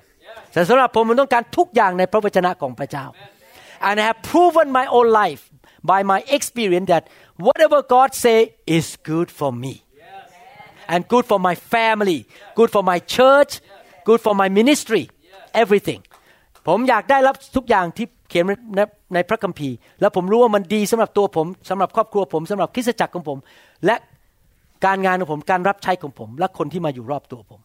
[0.54, 3.06] แต่สำหรับผมมันต้องการทุกอย่างในพระวจนะของพระเจ้า
[3.88, 5.44] and I have proven my own life
[5.92, 7.04] by my experience that
[7.48, 8.38] whatever God say
[8.78, 9.74] is good for me
[10.93, 12.19] and good for my family
[12.59, 13.53] good for my church
[14.09, 15.05] good for my ministry
[15.63, 16.01] everything
[16.69, 18.45] ผมอยากได้รับทุกอย่างที่เขียน
[18.77, 18.81] ใน
[19.15, 23.39] ในพระคัมภีร์ แล้วผมรู้ว่ามันดีสำหรับตัวผมสำหรับครอบครัวผมสำหรับคริสตจักรของผม
[23.87, 23.97] และ
[24.85, 27.61] การงานของผมการรับใช้ของผม และคนที่มาอยู่รอบตัวผม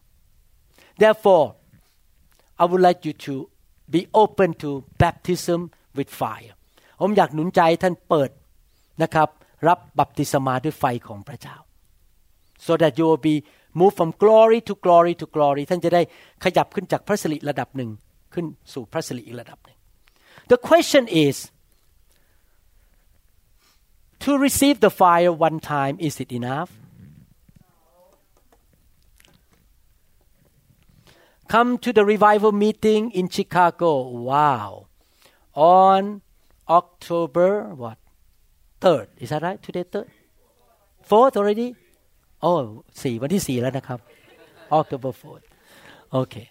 [1.02, 1.46] therefore
[2.62, 3.34] I would like you to
[3.94, 4.70] be open to
[5.02, 5.60] baptism
[5.98, 6.54] with fire
[7.02, 8.30] ผมอยากหนุนใจท่านเปิด
[9.04, 9.30] นะครับ
[9.68, 11.56] รับบัพติศมาด้วยไฟของพระเจ้า
[12.67, 13.37] so that you will be
[13.81, 16.03] move from glory to glory to glory ท่านจะได้
[16.45, 17.91] ขยับขึ้นจากพระสิริระดับหนึ่ง
[18.35, 19.77] ขึ้นสู่พระสิริอีกระดับหนึ่ง
[20.53, 21.37] The question is
[24.25, 26.71] to receive the fire one time is it enough
[31.49, 34.09] Come to the revival meeting in Chicago.
[34.09, 34.89] Wow.
[35.55, 36.23] On
[36.69, 37.99] October what?
[38.81, 39.09] Third.
[39.19, 39.63] Is that right?
[39.63, 40.11] Today third?
[41.03, 41.77] Fourth already?
[42.48, 42.60] Oh
[43.04, 44.00] สี่วันที่สี่แล้วนะครับ
[44.80, 45.46] October 4th.
[46.22, 46.46] Okay.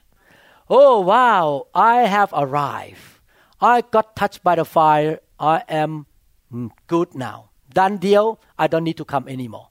[0.68, 3.04] Oh wow, I have arrived.
[3.60, 5.14] I got touched by the fire.
[5.54, 6.06] I am
[6.92, 7.38] good now.
[7.78, 8.26] Done deal.
[8.62, 9.68] I don't need to come anymore.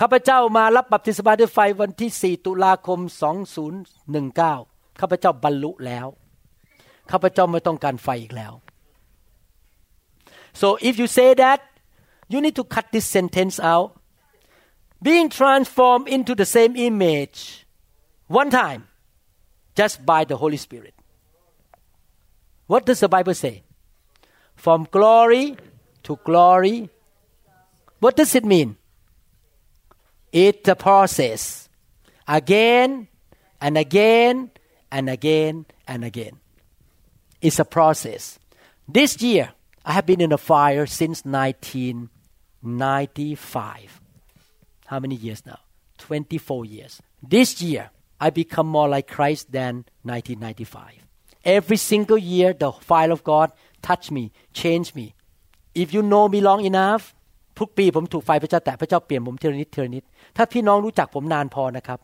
[0.00, 3.00] ข้าพเจ้ามารับบัพติศมาด้วยไฟวันที่ 4 ตุลาคม
[3.80, 6.06] 2019 ข้าพเจ้าบรรลุแล้ว
[7.10, 8.52] ข้าพเจ้าไม่ต้องการไฟอีกแล้ว
[10.60, 11.60] so if you say that
[12.32, 13.88] you need to cut this sentence out
[15.02, 17.66] being transformed into the same image
[18.26, 18.88] one time
[19.74, 20.94] just by the Holy Spirit.
[22.66, 23.62] What does the Bible say?
[24.56, 25.56] From glory
[26.04, 26.88] to glory.
[28.00, 28.76] What does it mean?
[30.32, 31.68] It's a process.
[32.26, 33.06] Again
[33.60, 34.50] and again
[34.90, 36.40] and again and again.
[37.40, 38.38] It's a process.
[38.88, 39.52] This year,
[39.84, 44.00] I have been in a fire since 1995
[44.85, 45.59] How many years now?
[45.97, 47.01] 24 years.
[47.21, 51.07] This year, I become more like Christ than 1995.
[51.43, 55.15] Every single year, the fire of God touch me, change me.
[55.73, 57.03] If you know me long enough
[57.59, 60.03] ทุกปีผมถูกไฟพระเจ้าแตะพระเจ้าเปลี่ยนผมทีละนิดทีละนิด
[60.37, 61.99] ถ้าพี่น้องรู้จักผมนานพอนะครับ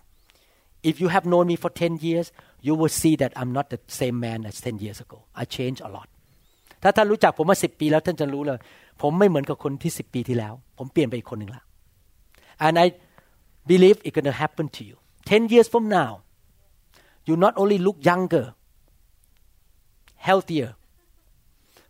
[0.89, 2.27] If you have known me for 10 years
[2.67, 5.82] you will see that I'm not the same man as 10 years ago I changed
[5.88, 6.08] a lot
[6.84, 8.60] ถ้าท่านรู้จักผมมาสิปีแล้วท่านจะรู้เลย
[9.01, 11.63] ผมไม่เหมือนกับคนที่สิปีที่แล้ว ผมเปลี่ยนไปอีกคนหนึ่งละ
[12.66, 12.87] and I
[13.70, 14.96] believe it's gonna happen to you
[15.27, 16.12] 10 years from now
[17.27, 18.46] you not only look younger
[20.29, 20.70] healthier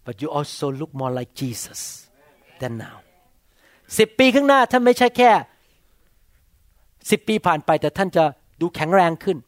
[0.07, 1.81] but you also look more like Jesus
[2.61, 2.97] than now
[3.99, 5.31] สิบปีข้างหน้าท่านไม่ใช่แค่
[7.11, 8.25] สิบปีผ่านไปแต่ท่านจะ
[8.61, 9.39] ดูแข็งแรงขึ้น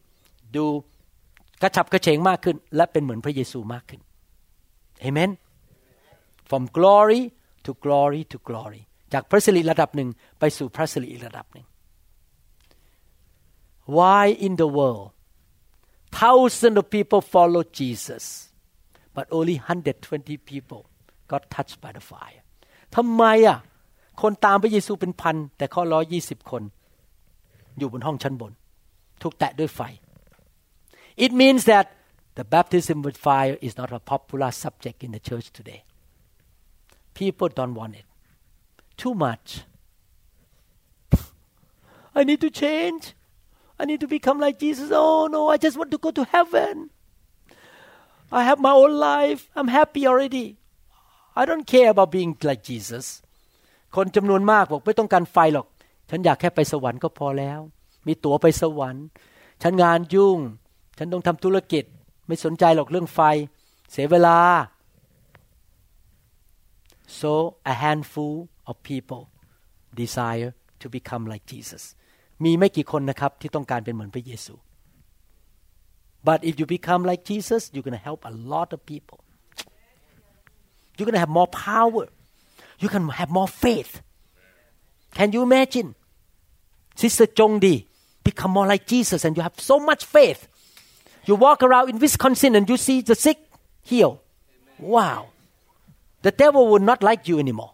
[0.56, 0.64] ดู
[1.62, 4.00] กระฉับกระเฉงมากขึ้น และเป็นเหมือนพระเยซูมากขึ้น
[5.00, 5.30] เอเมน
[6.50, 7.22] from glory
[7.64, 8.82] to glory to glory
[9.14, 11.66] จากพระสิริระดับหนึ่งไปสู่พระสิริอีกระดับหนึ่ง
[13.96, 15.06] why in the world
[16.20, 18.24] thousands of people follow Jesus
[19.16, 20.82] but only 120 people
[21.32, 22.40] got touched by the fire
[22.96, 23.58] ทำไมอะ
[24.22, 26.62] คนตามพระเยซูเป็นพัน แต่ข้อร้อยี่สิบคน
[27.78, 28.52] อยู่บนห้องชั้นบน
[29.22, 29.80] ถูกแตะด้วยไฟ
[31.24, 31.86] it means that
[32.38, 35.80] the baptism with fire is not a popular subject in the church today
[37.20, 38.06] people don't want it
[39.02, 39.48] too much
[42.18, 43.04] I need to change
[43.80, 46.74] I need to become like Jesus oh no I just want to go to heaven
[48.38, 50.48] I have my own life I'm happy already
[51.40, 53.06] I don't care about being like Jesus
[53.96, 55.66] คนจำนวนมากบอกไม่ต้องการไฟหรอก
[56.10, 57.60] ฉันอยากแค่ไปสวรรค์ก็พอแล้ว
[58.06, 59.04] มีตั๋วไปสวรรค์
[59.62, 60.38] ฉันงานยุ่ง
[60.98, 61.84] ฉันต้องทำธุรกิจ
[62.26, 63.20] ไม่สนใจหรอกเรื่องไฟ
[63.92, 64.38] เสียเวลา
[67.18, 67.32] so
[67.72, 68.34] a handful
[68.69, 69.21] of people
[70.01, 71.83] desire to become like Jesus
[72.43, 74.53] มีไม่กี่คนนะครับที่ต้องการเป็นเหมือนพระเยซู
[76.27, 79.19] but if you become like Jesus you're going to help a lot of people
[80.95, 82.05] you're going to have more power
[82.83, 83.93] you can have more faith
[85.17, 85.89] can you imagine
[87.03, 87.77] Sister Jongdi
[88.29, 90.41] become more like Jesus and you have so much faith
[91.27, 93.39] you walk around in Wisconsin and you see the sick
[93.89, 94.11] heal
[94.95, 95.19] wow
[96.21, 97.73] the devil will not like you anymore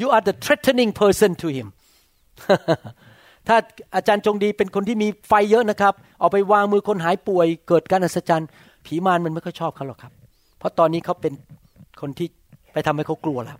[0.00, 1.68] You are the threatening person to him
[3.48, 3.56] ถ้า
[3.96, 8.48] อาจารย์จงดีเป็นคนที่มีไฟเยอะนะครับ เอาไปวางมือคนหายป่วย เกิดการอัศจรรย์
[8.86, 10.12] ผีมารมันไม่ค่อยชอบเขาหรอกครับ
[10.58, 11.32] เพราะตอนนี้เขาเป็น
[12.00, 12.28] คนที่
[12.72, 13.58] ไปทำให้เขากลัวแล้ว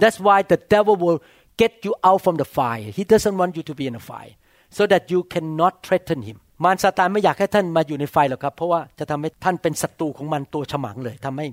[0.00, 1.20] That's why the devil will
[1.62, 4.34] get you out from the fire he doesn't want you to be in the fire
[4.76, 11.46] so that you cannot threaten him มารซาตานไม่อยากให้ท่านมาอยู่ในไฟหรอกครับ เพราะว่าจะทำให้ท่านเป็นศัตรูของมันตัวฉมังเลยทำให้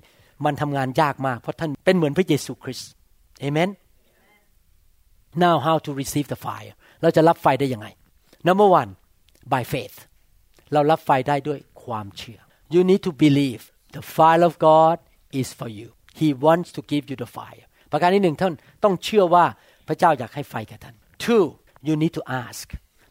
[0.46, 2.90] มันทำงานยากมาก เพราะท่านเป็นเหมือนพระเยซูคริสต์
[3.42, 3.70] เอเมน
[5.45, 7.87] now how to receive the fire เราจะรับไฟได้ยังไง
[8.49, 8.91] number one
[9.53, 9.97] by faith
[10.73, 12.41] เรารับไฟได้ด้วยความเชื่อ
[12.75, 13.63] you need to believe
[13.97, 14.97] the fire of God
[15.41, 15.89] is for you
[16.21, 18.55] He wants to give you the fire ประการที่หนึ่งท่าน
[18.85, 19.45] ต้องเชื่อว่า
[19.89, 21.45] พระเจ้าอยากให้ไฟแก่ท่าน two
[21.87, 22.67] you need to ask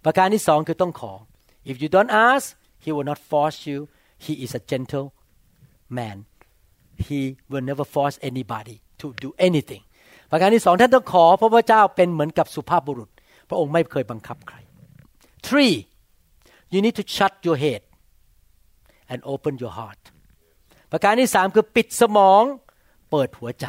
[0.06, 1.14] ประการที่สองคือต้องขอ
[1.70, 2.46] if you don't ask
[2.84, 3.78] He will not force you
[4.26, 5.08] He is a gentle
[6.00, 6.18] man
[7.08, 7.20] He
[7.50, 9.84] will never force anybody to do anything
[10.31, 13.11] ประการที่สองท่านต้องขอพระพระเจ้าเป็นเหมือนกับสุภาพบุรุษ
[13.49, 14.57] พระองค์ไม่เคยบังคับใคร
[15.47, 15.75] three
[16.73, 17.83] you need to shut your head
[19.13, 20.03] and open your heart
[20.93, 22.43] ประการที่สามคือปิดสมอง
[23.11, 23.67] เปิดหัวใจ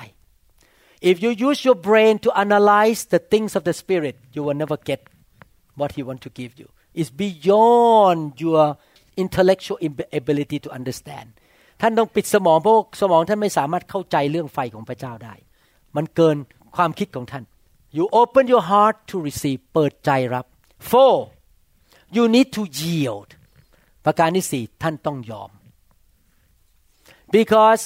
[1.10, 4.78] if you use your brain to analyze the things of the spirit you will never
[4.90, 5.00] get
[5.80, 6.68] what he want to give you
[7.00, 8.64] it's beyond your
[9.24, 9.78] intellectual
[10.20, 11.28] ability to understand
[11.82, 15.36] ท่านต้องปิดสมองเพราะสมองท่านไม่สามารถเข้าใจเรื่องไฟของพระเจ้าได้
[15.97, 16.37] มันเกิน
[16.77, 17.45] ความคิดของท่าน
[17.97, 20.47] you open your heart to receive เปิดใจรับ
[20.91, 21.17] four
[22.17, 23.29] you need to yield
[24.05, 25.51] ประการที่สี่ท่านต้องยอม
[27.37, 27.83] because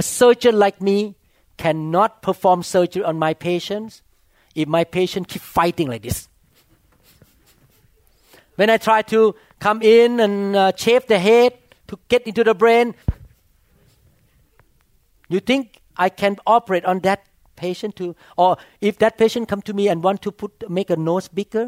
[0.00, 0.98] a surgeon like me
[1.62, 3.92] cannot perform surgery on my patients
[4.60, 6.18] if my patient keep fighting like this
[8.58, 9.20] when I try to
[9.64, 11.52] come in and uh, shave the head
[11.88, 12.86] to get into the brain
[15.32, 15.62] you think
[16.04, 17.20] I can operate on that
[17.62, 18.06] patient to
[18.42, 18.50] or
[18.88, 21.66] if that patient come to me and want to put make a nose bigger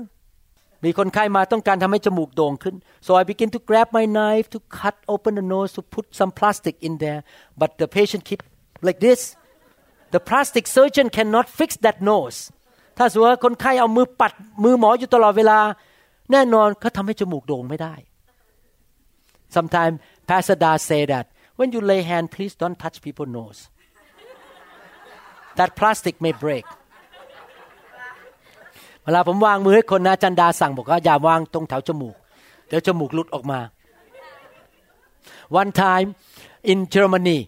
[0.85, 6.07] มีคนไข้มาต้องการทำให้จมูกโด่งขึ้น so I begin to grab my knife to cut open the nose to put
[6.21, 7.21] some plastic in there
[7.61, 8.40] but the patient keep
[8.87, 9.21] like this
[10.14, 12.38] the plastic surgeon cannot fix that nose
[12.99, 14.33] ถ้าสมมติว่าคนไข้เอามือปัด
[14.64, 15.59] มือหมออยู่ตลอดเวลา
[16.33, 17.95] แน่นอนเขาทำให้จมูกโด่งไม่ได้
[19.57, 19.97] sometimes
[20.29, 21.27] Pastor Da say that
[21.59, 23.61] when you lay hand please don't touch people's nose
[25.59, 26.66] that plastic may break
[29.05, 32.16] เวลาผมวางมือให้คนนะอาจันดาสั่งบอกว่าอย่าวางตรงแถวจมูก
[32.68, 33.61] เดี๋ยวจมูกหลุดออกมา
[35.61, 36.09] one time
[36.73, 37.38] in Germany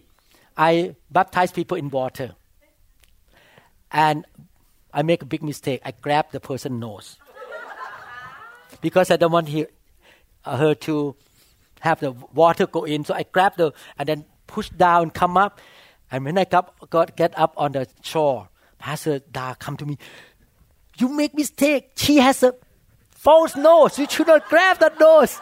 [0.69, 0.71] I
[1.15, 2.29] baptize people in water
[4.05, 4.17] and
[4.97, 7.07] I make a big mistake I grab the person nose
[8.85, 9.59] because I don't want he,
[10.49, 11.15] uh, her to
[11.87, 13.67] have the water go in so I grab the
[13.97, 15.53] and then push down come up
[16.10, 19.98] And when I got, got get up on the shore Pastor Da come to me
[20.98, 22.54] you make mistake she has a
[23.10, 25.38] false nose you should not grab that nose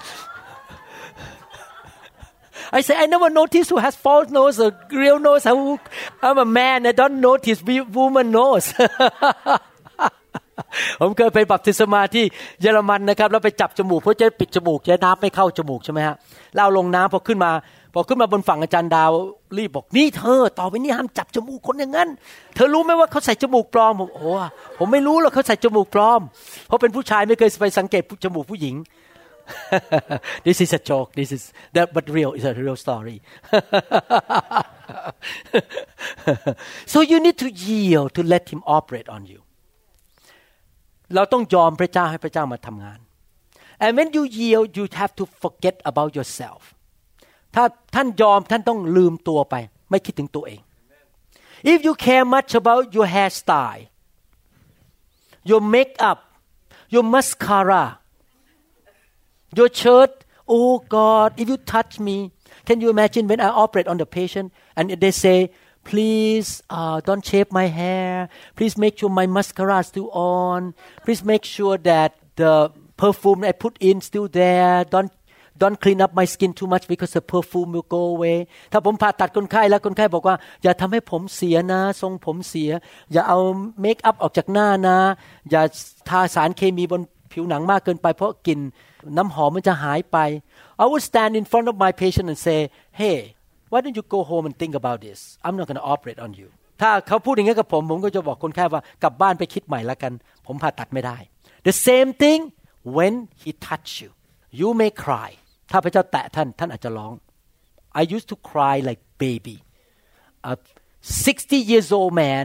[2.71, 5.79] I say I never noticed who has false nose or real nose I'm,
[6.23, 8.75] I'm a man I don't notice woman nose
[11.01, 12.25] ผมเคยไปบัพติศมาที่
[12.61, 16.17] เยอรมันนะครับ แล้วไปจับจมูกเพื่อจะปิดจมูกจะน้ำไม่เข้าจมูกใช่ไหมฮะ
[16.55, 17.51] แล้วลงน้ำพอขึ้นมา
[17.93, 19.13] พอขึ้นมาบนฝั่งอาจารย์ดาว
[19.59, 22.09] รีบบอกนี่เธอ ต่อไปนี้ห้ามจับจมูกคนอย่างนั้น
[22.55, 24.33] เธอรู้ไหมว่าเขาใส่จมูกปลอมผมโอ้
[24.79, 26.21] ผมไม่รู้หรอกเขาใส่จมูกปลอม
[26.67, 28.77] เพราะเป็นผู้ชายไม่เคยไปสังเกตจมูกผู้หญิง
[30.47, 31.43] this is a joke this is
[31.75, 33.17] that but real is a real story
[36.93, 39.41] so you need to yield to let him operate on you
[41.15, 42.99] เราต้องยอมพระเจ้าให้พระเจ้ามาทำงาน
[43.85, 46.63] and when you yield you have to forget about yourself
[47.56, 47.64] ถ้า
[47.96, 49.56] ท่านยอมท่านต้องลืมตัวไป
[49.90, 50.62] ไม่คิดถึงตัวเอง
[51.72, 53.84] if you care much about your hairstyle
[55.50, 56.20] your makeup
[56.94, 57.84] your mascara
[59.58, 60.14] your shirt
[60.56, 62.18] oh God if you touch me
[62.68, 65.38] can you imagine when I operate on the patient and they say
[65.84, 71.24] please uh, don't shave my hair please make sure my mascara is still on please
[71.24, 75.12] make sure that the perfume I put in still there don't
[75.63, 78.39] don't clean up my skin too much because the perfume will go away
[78.73, 82.71] ถ้าผมผ่าตัดคนไข้แล้วคนไข้บอกว่า อย่าทำให้ผมเสียนะ ทรงผมเสีย
[83.13, 83.39] อย่าเอา
[83.81, 84.99] เมคอัพออกจากหน้านะ
[85.51, 85.63] อย่า
[86.09, 87.01] ทาสารเคมีบน
[87.33, 88.61] ผิวหนังมากเกินไป เพราะกลิ่น
[89.17, 90.19] น้ำหอมมันจะหายไป
[90.83, 92.61] I would stand in front of my patient and say
[93.01, 93.19] hey
[93.71, 96.33] why don't you go home and think about this I'm not going to operate on
[96.41, 96.49] you
[96.81, 100.13] ถ้าเขาพูดอย่างนี้กับผม ผมก็จะบอกคนไข้ว่ากลับบ้านไปคิดใหม่ละกัน
[100.47, 101.17] ผมผ่าตัดไม่ได้
[101.69, 102.41] The same thing
[102.97, 104.11] when he touch you
[104.61, 105.31] you may cry
[105.71, 107.13] ถ้าพระเจ้าแตะท่าน ท่านอาจจะร้อง
[108.01, 109.57] I used to cry like baby
[110.51, 110.53] a
[111.01, 112.45] 60 years old man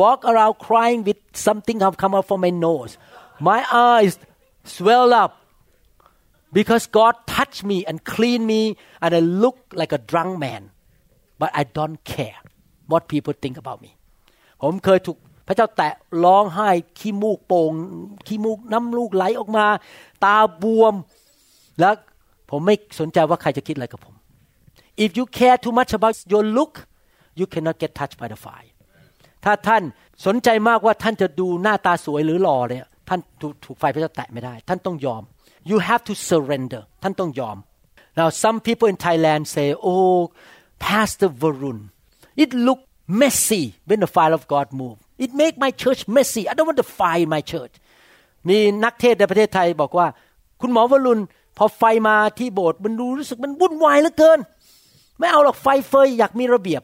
[0.00, 2.92] walk around crying with something have come out from my nose
[3.50, 4.12] my eyes
[4.76, 5.32] swell up
[6.58, 8.62] because God touched me and cleaned me
[9.02, 10.62] and I look like a drunk man
[11.40, 12.40] but I don't care
[12.92, 13.90] what people think about me
[14.62, 17.72] ผมเคยถูกพระเจ้าแตะร้องไห้ขี้มูกโป่ง
[18.26, 19.66] ขี้มูกน้ำลูกไหลออกมา
[20.24, 20.94] ตาบวม
[21.80, 21.94] แล้ว
[22.50, 24.14] ผมไม่สนใจว่าใครจะคิดอะไรกับผม
[25.04, 26.74] if you care too much about your look
[27.38, 28.70] you cannot get touched by the fire
[29.44, 29.82] ถ้าท่าน
[30.26, 33.20] สนใจมากว่าท่านจะดูหน้าตาสวยหรือหล่อเนี่ยท่าน
[33.64, 35.22] ถูกไฟพระเจ้าแตะไม่ได้ ท่านต้องยอม
[35.70, 37.56] you have to surrender ท่านต้องยอม
[38.18, 40.20] now some people in Thailand say oh
[40.84, 41.78] Pastor Varun
[42.42, 42.80] it look
[43.22, 46.80] messy when the fire of God move it make my church messy I don't want
[46.84, 47.74] the fire in my church
[48.48, 50.06] มีนักเทศในประเทศไทยบอกว่า
[50.60, 51.22] คุณหมอวรุณ
[51.56, 54.38] พอไฟมาที่โบสถ์มันดูรู้สึกมันวุ่นวายเหลือเกิน
[55.18, 56.82] ไม่เอาหรอกไฟเฟยอยากมีระเบียบ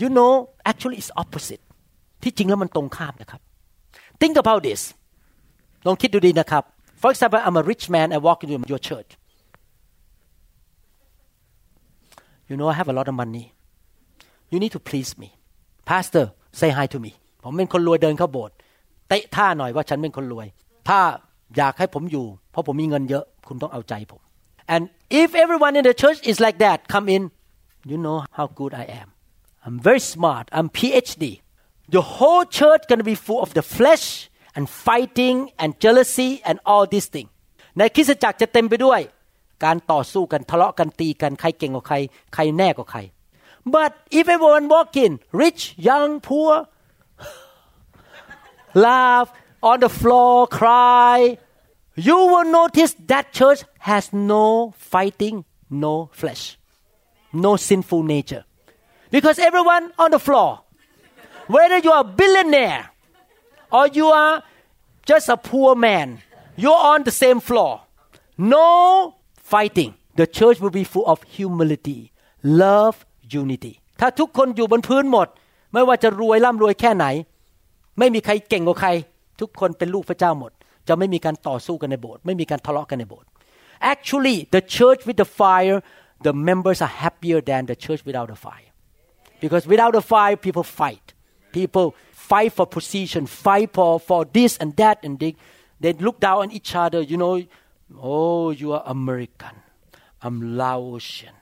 [0.00, 0.32] you know
[0.70, 1.62] actually it's opposite
[2.22, 3.40] ที่จริงแล้วมันตรงข้ามนะครับ
[4.20, 4.82] think about this
[5.86, 6.62] ลองคิดดูดีนะครับ
[7.00, 9.10] for example I'm a rich man I walk into your church
[12.48, 13.44] you know I have a lot of money
[14.52, 15.28] you need to please me
[15.90, 16.24] pastor
[16.60, 17.12] say hi to me
[17.44, 18.54] ผมเป็นคนรวยเดินเข้าโบสถ์
[19.08, 20.46] เตะท่าหน่อยว่าฉันเป็นคนรวย
[20.88, 21.00] ถ้า
[21.56, 24.20] อยากให้ผมอยู่ เพราะผมมีเงินเยอะคุณต้องเอาใจผม
[24.74, 24.82] and
[25.22, 27.22] if everyone in the church is like that come in
[27.90, 29.08] you know how good I am
[29.64, 31.24] I'm very smart I'm PhD
[31.96, 34.06] the whole church gonna be full of the flesh
[34.56, 37.30] and fighting and jealousy and all these things
[37.78, 39.00] ในคริสตจักรจะเต็มไปด้วย
[39.64, 41.96] การต่อสู้กันทะเลาะกันตีกันใครเก่งกว่าใคร
[42.34, 43.00] ใครแน่กว่าใคร
[43.74, 46.52] but if everyone walk in rich young poor
[48.84, 49.28] laugh
[49.61, 51.37] on the floor cry
[51.95, 56.57] you will notice that church has no fighting no flesh
[57.33, 58.43] no sinful nature
[59.11, 60.61] because everyone on the floor
[61.47, 62.89] whether you are a billionaire
[63.71, 64.43] or you are
[65.05, 66.19] just a poor man
[66.55, 67.81] you're on the same floor
[68.37, 72.11] no fighting the church will be full of humility
[72.43, 72.95] love
[73.41, 75.27] unity ถ้าทุกคนอยู่บนพื้นหมด
[75.73, 77.05] ไม่ว่าจะรวยร่ำรวยแค่ไหน
[77.97, 78.89] ไม่มีใครเก่งกว่าใคร
[79.39, 80.51] ทุกคนเป็นลูกพระเจ้าหมด
[80.87, 83.29] จะไม่มีการต่อสู้กันในโบสถ์ไม่มีการทะเลาะกันในโบสถ์
[83.93, 85.77] actually the church with the fire
[86.25, 88.71] the members are happier than the church without the fire
[89.43, 91.05] because without the fire people fight
[91.57, 91.87] people
[92.29, 95.31] fight for position fight for for this and that and they
[95.83, 97.33] they look down on each other you know
[97.99, 99.55] oh you are American
[100.25, 101.35] I'm Laotian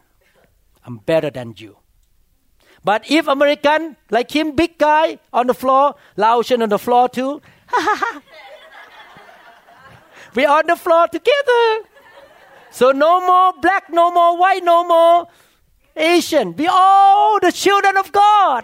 [0.86, 1.78] I'm better than you
[2.84, 7.42] but if American like him big guy on the floor Laotian on the floor too
[10.36, 11.64] we on the floor together
[12.78, 15.16] so no more black no more white no more
[16.14, 18.62] Asian we all the children of God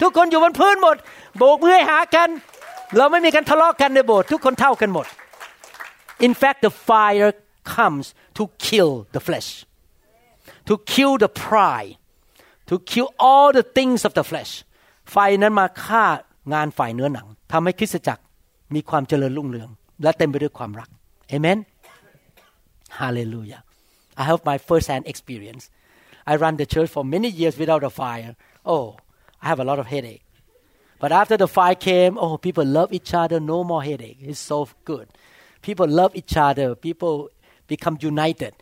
[0.00, 0.96] ทุกคนอยู่บนพื้นหมด
[1.36, 2.28] โบกมือให้หากัน
[2.96, 5.06] เราไม่มีการทะเลาะกันในโบสถ์ทุกคนเท่ากันหมด
[6.26, 7.30] In fact the fire
[7.76, 8.06] comes
[8.38, 9.50] to kill the flesh
[10.68, 11.94] to kill the pride
[12.68, 14.52] to kill all the things of the flesh
[15.10, 16.04] ไฟนั้นมาฆ่า
[16.52, 18.23] งานฝ่ายเนื้อหนัง ทำให้คริสตจักร
[18.75, 19.69] มีความเจริญรุ่งเรือง
[20.03, 20.89] และเต็มไปด้วยความรัก
[21.29, 21.59] เอเมน
[22.99, 23.61] Hallelujah
[24.21, 25.63] I have my first hand experience
[26.31, 28.33] I run the church for many years without a fire
[28.73, 28.87] oh
[29.43, 30.23] I have a lot of headache
[31.01, 34.59] but after the fire came oh people love each other no more headache it's so
[34.89, 35.07] good
[35.65, 37.15] people love each other people
[37.71, 38.53] become united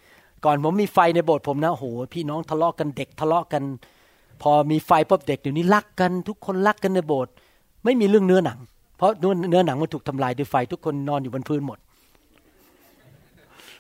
[0.46, 1.84] ก่อนผมมีไฟในโบสถ์ผมนะโห
[2.14, 3.64] พี่น้องทะเลาะกันเด็กทะเลาะกัน
[4.42, 7.34] พอมีไฟปุ๊บเด็กเดี๋ยวนี้รักกันทุกคนรักกันในโบสถ์
[7.84, 8.60] ไม่มีเรื่องเนื้อหนัง
[8.98, 9.12] เพราะ
[9.50, 11.80] เนื้อหนังมันถูกทำลายด้วยไฟ ทุกคนนอนอยู่บนพื้นหมด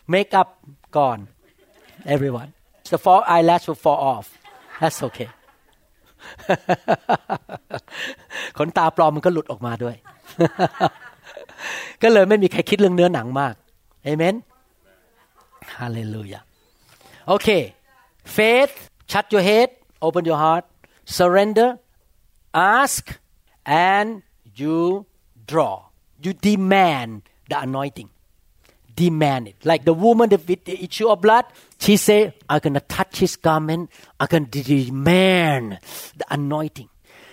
[0.09, 0.47] เมคอัพ
[0.97, 1.17] ก่อน
[2.13, 2.49] everyone
[2.91, 4.25] the fall eyelash will fall off
[4.81, 5.29] that's okay
[8.57, 9.95] ขนตาปลอมมันก็หลุดออกมาด้วย
[12.01, 13.53] ก็เลยไม่มีใครคิดเรื่องเนื้อหนังมาก
[14.03, 14.35] เอเมน
[15.77, 16.39] ฮาเลลูยา
[17.27, 17.47] โอเค
[18.35, 18.73] faith
[19.11, 19.69] shut your head
[20.05, 20.65] open your heart
[21.17, 21.69] surrender
[22.77, 23.03] ask
[23.89, 24.09] and
[24.54, 25.06] you
[25.46, 25.84] draw
[26.22, 28.10] you demand the anointing
[28.94, 31.44] demand it like the woman with the issue of blood
[31.78, 35.78] she say i'm gonna touch his garment i'm gonna demand
[36.16, 36.88] the anointing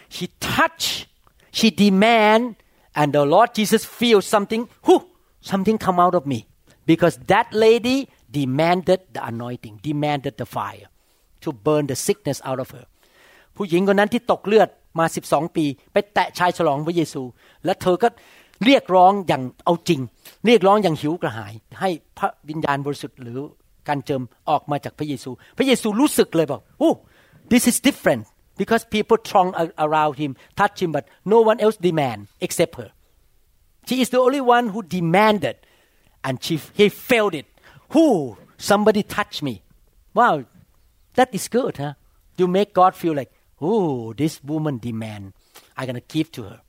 [0.09, 1.07] she touch
[1.51, 2.55] she demand
[2.95, 5.01] and the lord jesus feels something whoo
[5.41, 6.47] something come out of me
[6.85, 10.87] because that lady demanded the anointing demanded the fire
[11.41, 12.85] to burn the sickness out of her
[13.55, 17.22] ผู้หญิงคนนั้นที่ตกเลือด มา12ปี ไปแตะชายฉลองพระเยซู
[17.64, 18.08] และเธอก็
[18.64, 20.00] เรียกร้องอย่างเอาจริง
[20.46, 23.38] เรียกร้องอย่างหิวกระหาย ให้พระวิญญาณบริสุทธิ์หรือ
[23.88, 26.90] การเจิมออกมาจากพระเยซู พระเยซูรู้สึกเลยบอกโอ้
[27.52, 28.22] this is different
[28.60, 29.48] because people throng
[29.84, 30.30] around him
[30.60, 32.90] touch him but no one else demand except her
[33.88, 35.56] she is the only one who demanded
[36.26, 37.48] and she he felt it
[37.94, 38.06] who
[38.70, 39.54] somebody touch me
[40.18, 40.34] wow
[41.18, 41.94] that is good huh
[42.38, 43.30] you make God feel like
[43.62, 45.32] oh this woman demand
[45.76, 46.60] I'm gonna give to her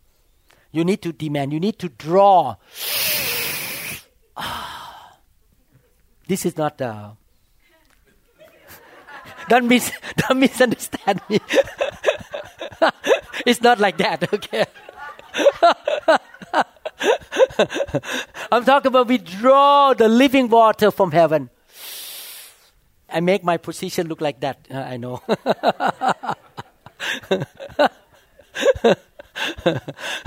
[0.72, 2.56] you need to demand you need to draw
[6.28, 7.12] this is not uh,
[9.50, 11.40] don't mis don't misunderstand me
[13.46, 14.66] it's not like that okay
[18.52, 21.50] I'm talking about we draw the living water from heaven.
[23.10, 24.68] I make my position look like that.
[24.72, 25.22] I know.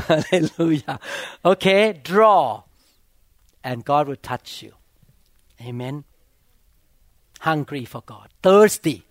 [0.08, 0.98] Hallelujah.
[1.44, 2.62] Okay, draw.
[3.62, 4.72] And God will touch you.
[5.60, 6.04] Amen.
[7.40, 8.28] Hungry for God.
[8.42, 9.04] Thirsty.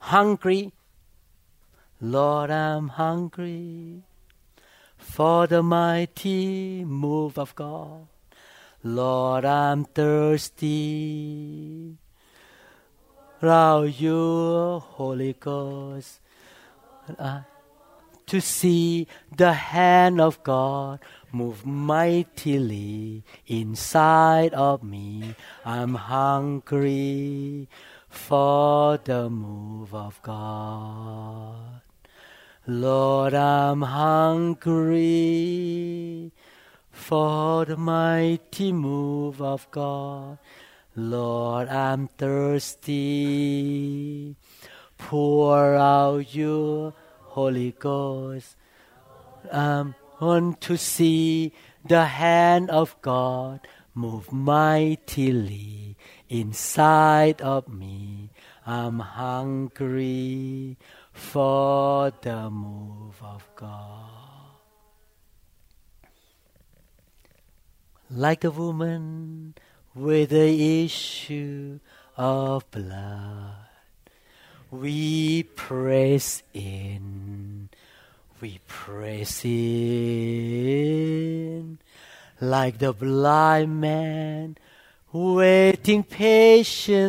[0.00, 0.72] Hungry.
[2.00, 4.02] Lord, I'm hungry
[4.98, 8.08] for the mighty move of God.
[8.82, 11.16] Lord, I'm thirsty.
[13.40, 16.20] Round you, Holy Ghost,
[17.18, 17.40] uh,
[18.26, 21.00] to see the hand of God
[21.32, 25.34] move mightily inside of me.
[25.64, 27.68] I'm hungry
[28.08, 31.82] for the move of God.
[32.66, 35.12] Lord, I'm hungry
[36.90, 40.38] for the mighty move of God.
[40.96, 43.06] Lord, I'm thirsty.
[45.06, 46.92] Pour out your
[47.22, 48.56] Holy Ghost.
[49.52, 51.52] I want to see
[51.84, 53.60] the hand of God
[53.94, 55.96] move mightily
[56.28, 58.30] inside of me.
[58.66, 60.76] I'm hungry
[61.12, 64.10] for the move of God
[68.10, 69.54] like a woman
[69.94, 71.78] with the issue
[72.16, 73.75] of blood.
[74.80, 77.70] We praise in,
[78.42, 80.68] we praise in,
[82.42, 84.58] like the blind man
[85.12, 87.02] waiting patiently.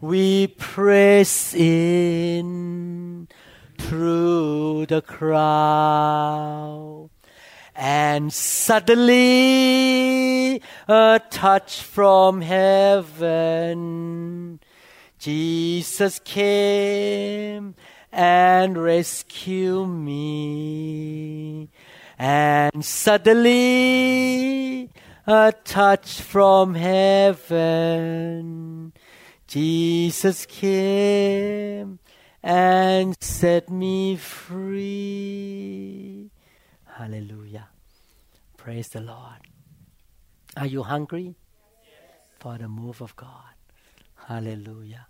[0.00, 3.28] We press in
[3.78, 6.00] through the crowd.
[7.74, 9.02] And suddenly
[10.88, 13.80] a touch from heaven.
[15.20, 17.74] Jesus came
[18.10, 21.68] and rescued me.
[22.18, 23.60] And suddenly
[25.26, 28.14] a touch from heaven.
[29.46, 31.98] Jesus came
[32.42, 35.50] and set me free.
[36.86, 37.68] Hallelujah.
[38.56, 39.46] Praise the Lord.
[40.56, 41.34] Are you hungry
[42.38, 43.54] for the move of God?
[44.26, 45.09] Hallelujah.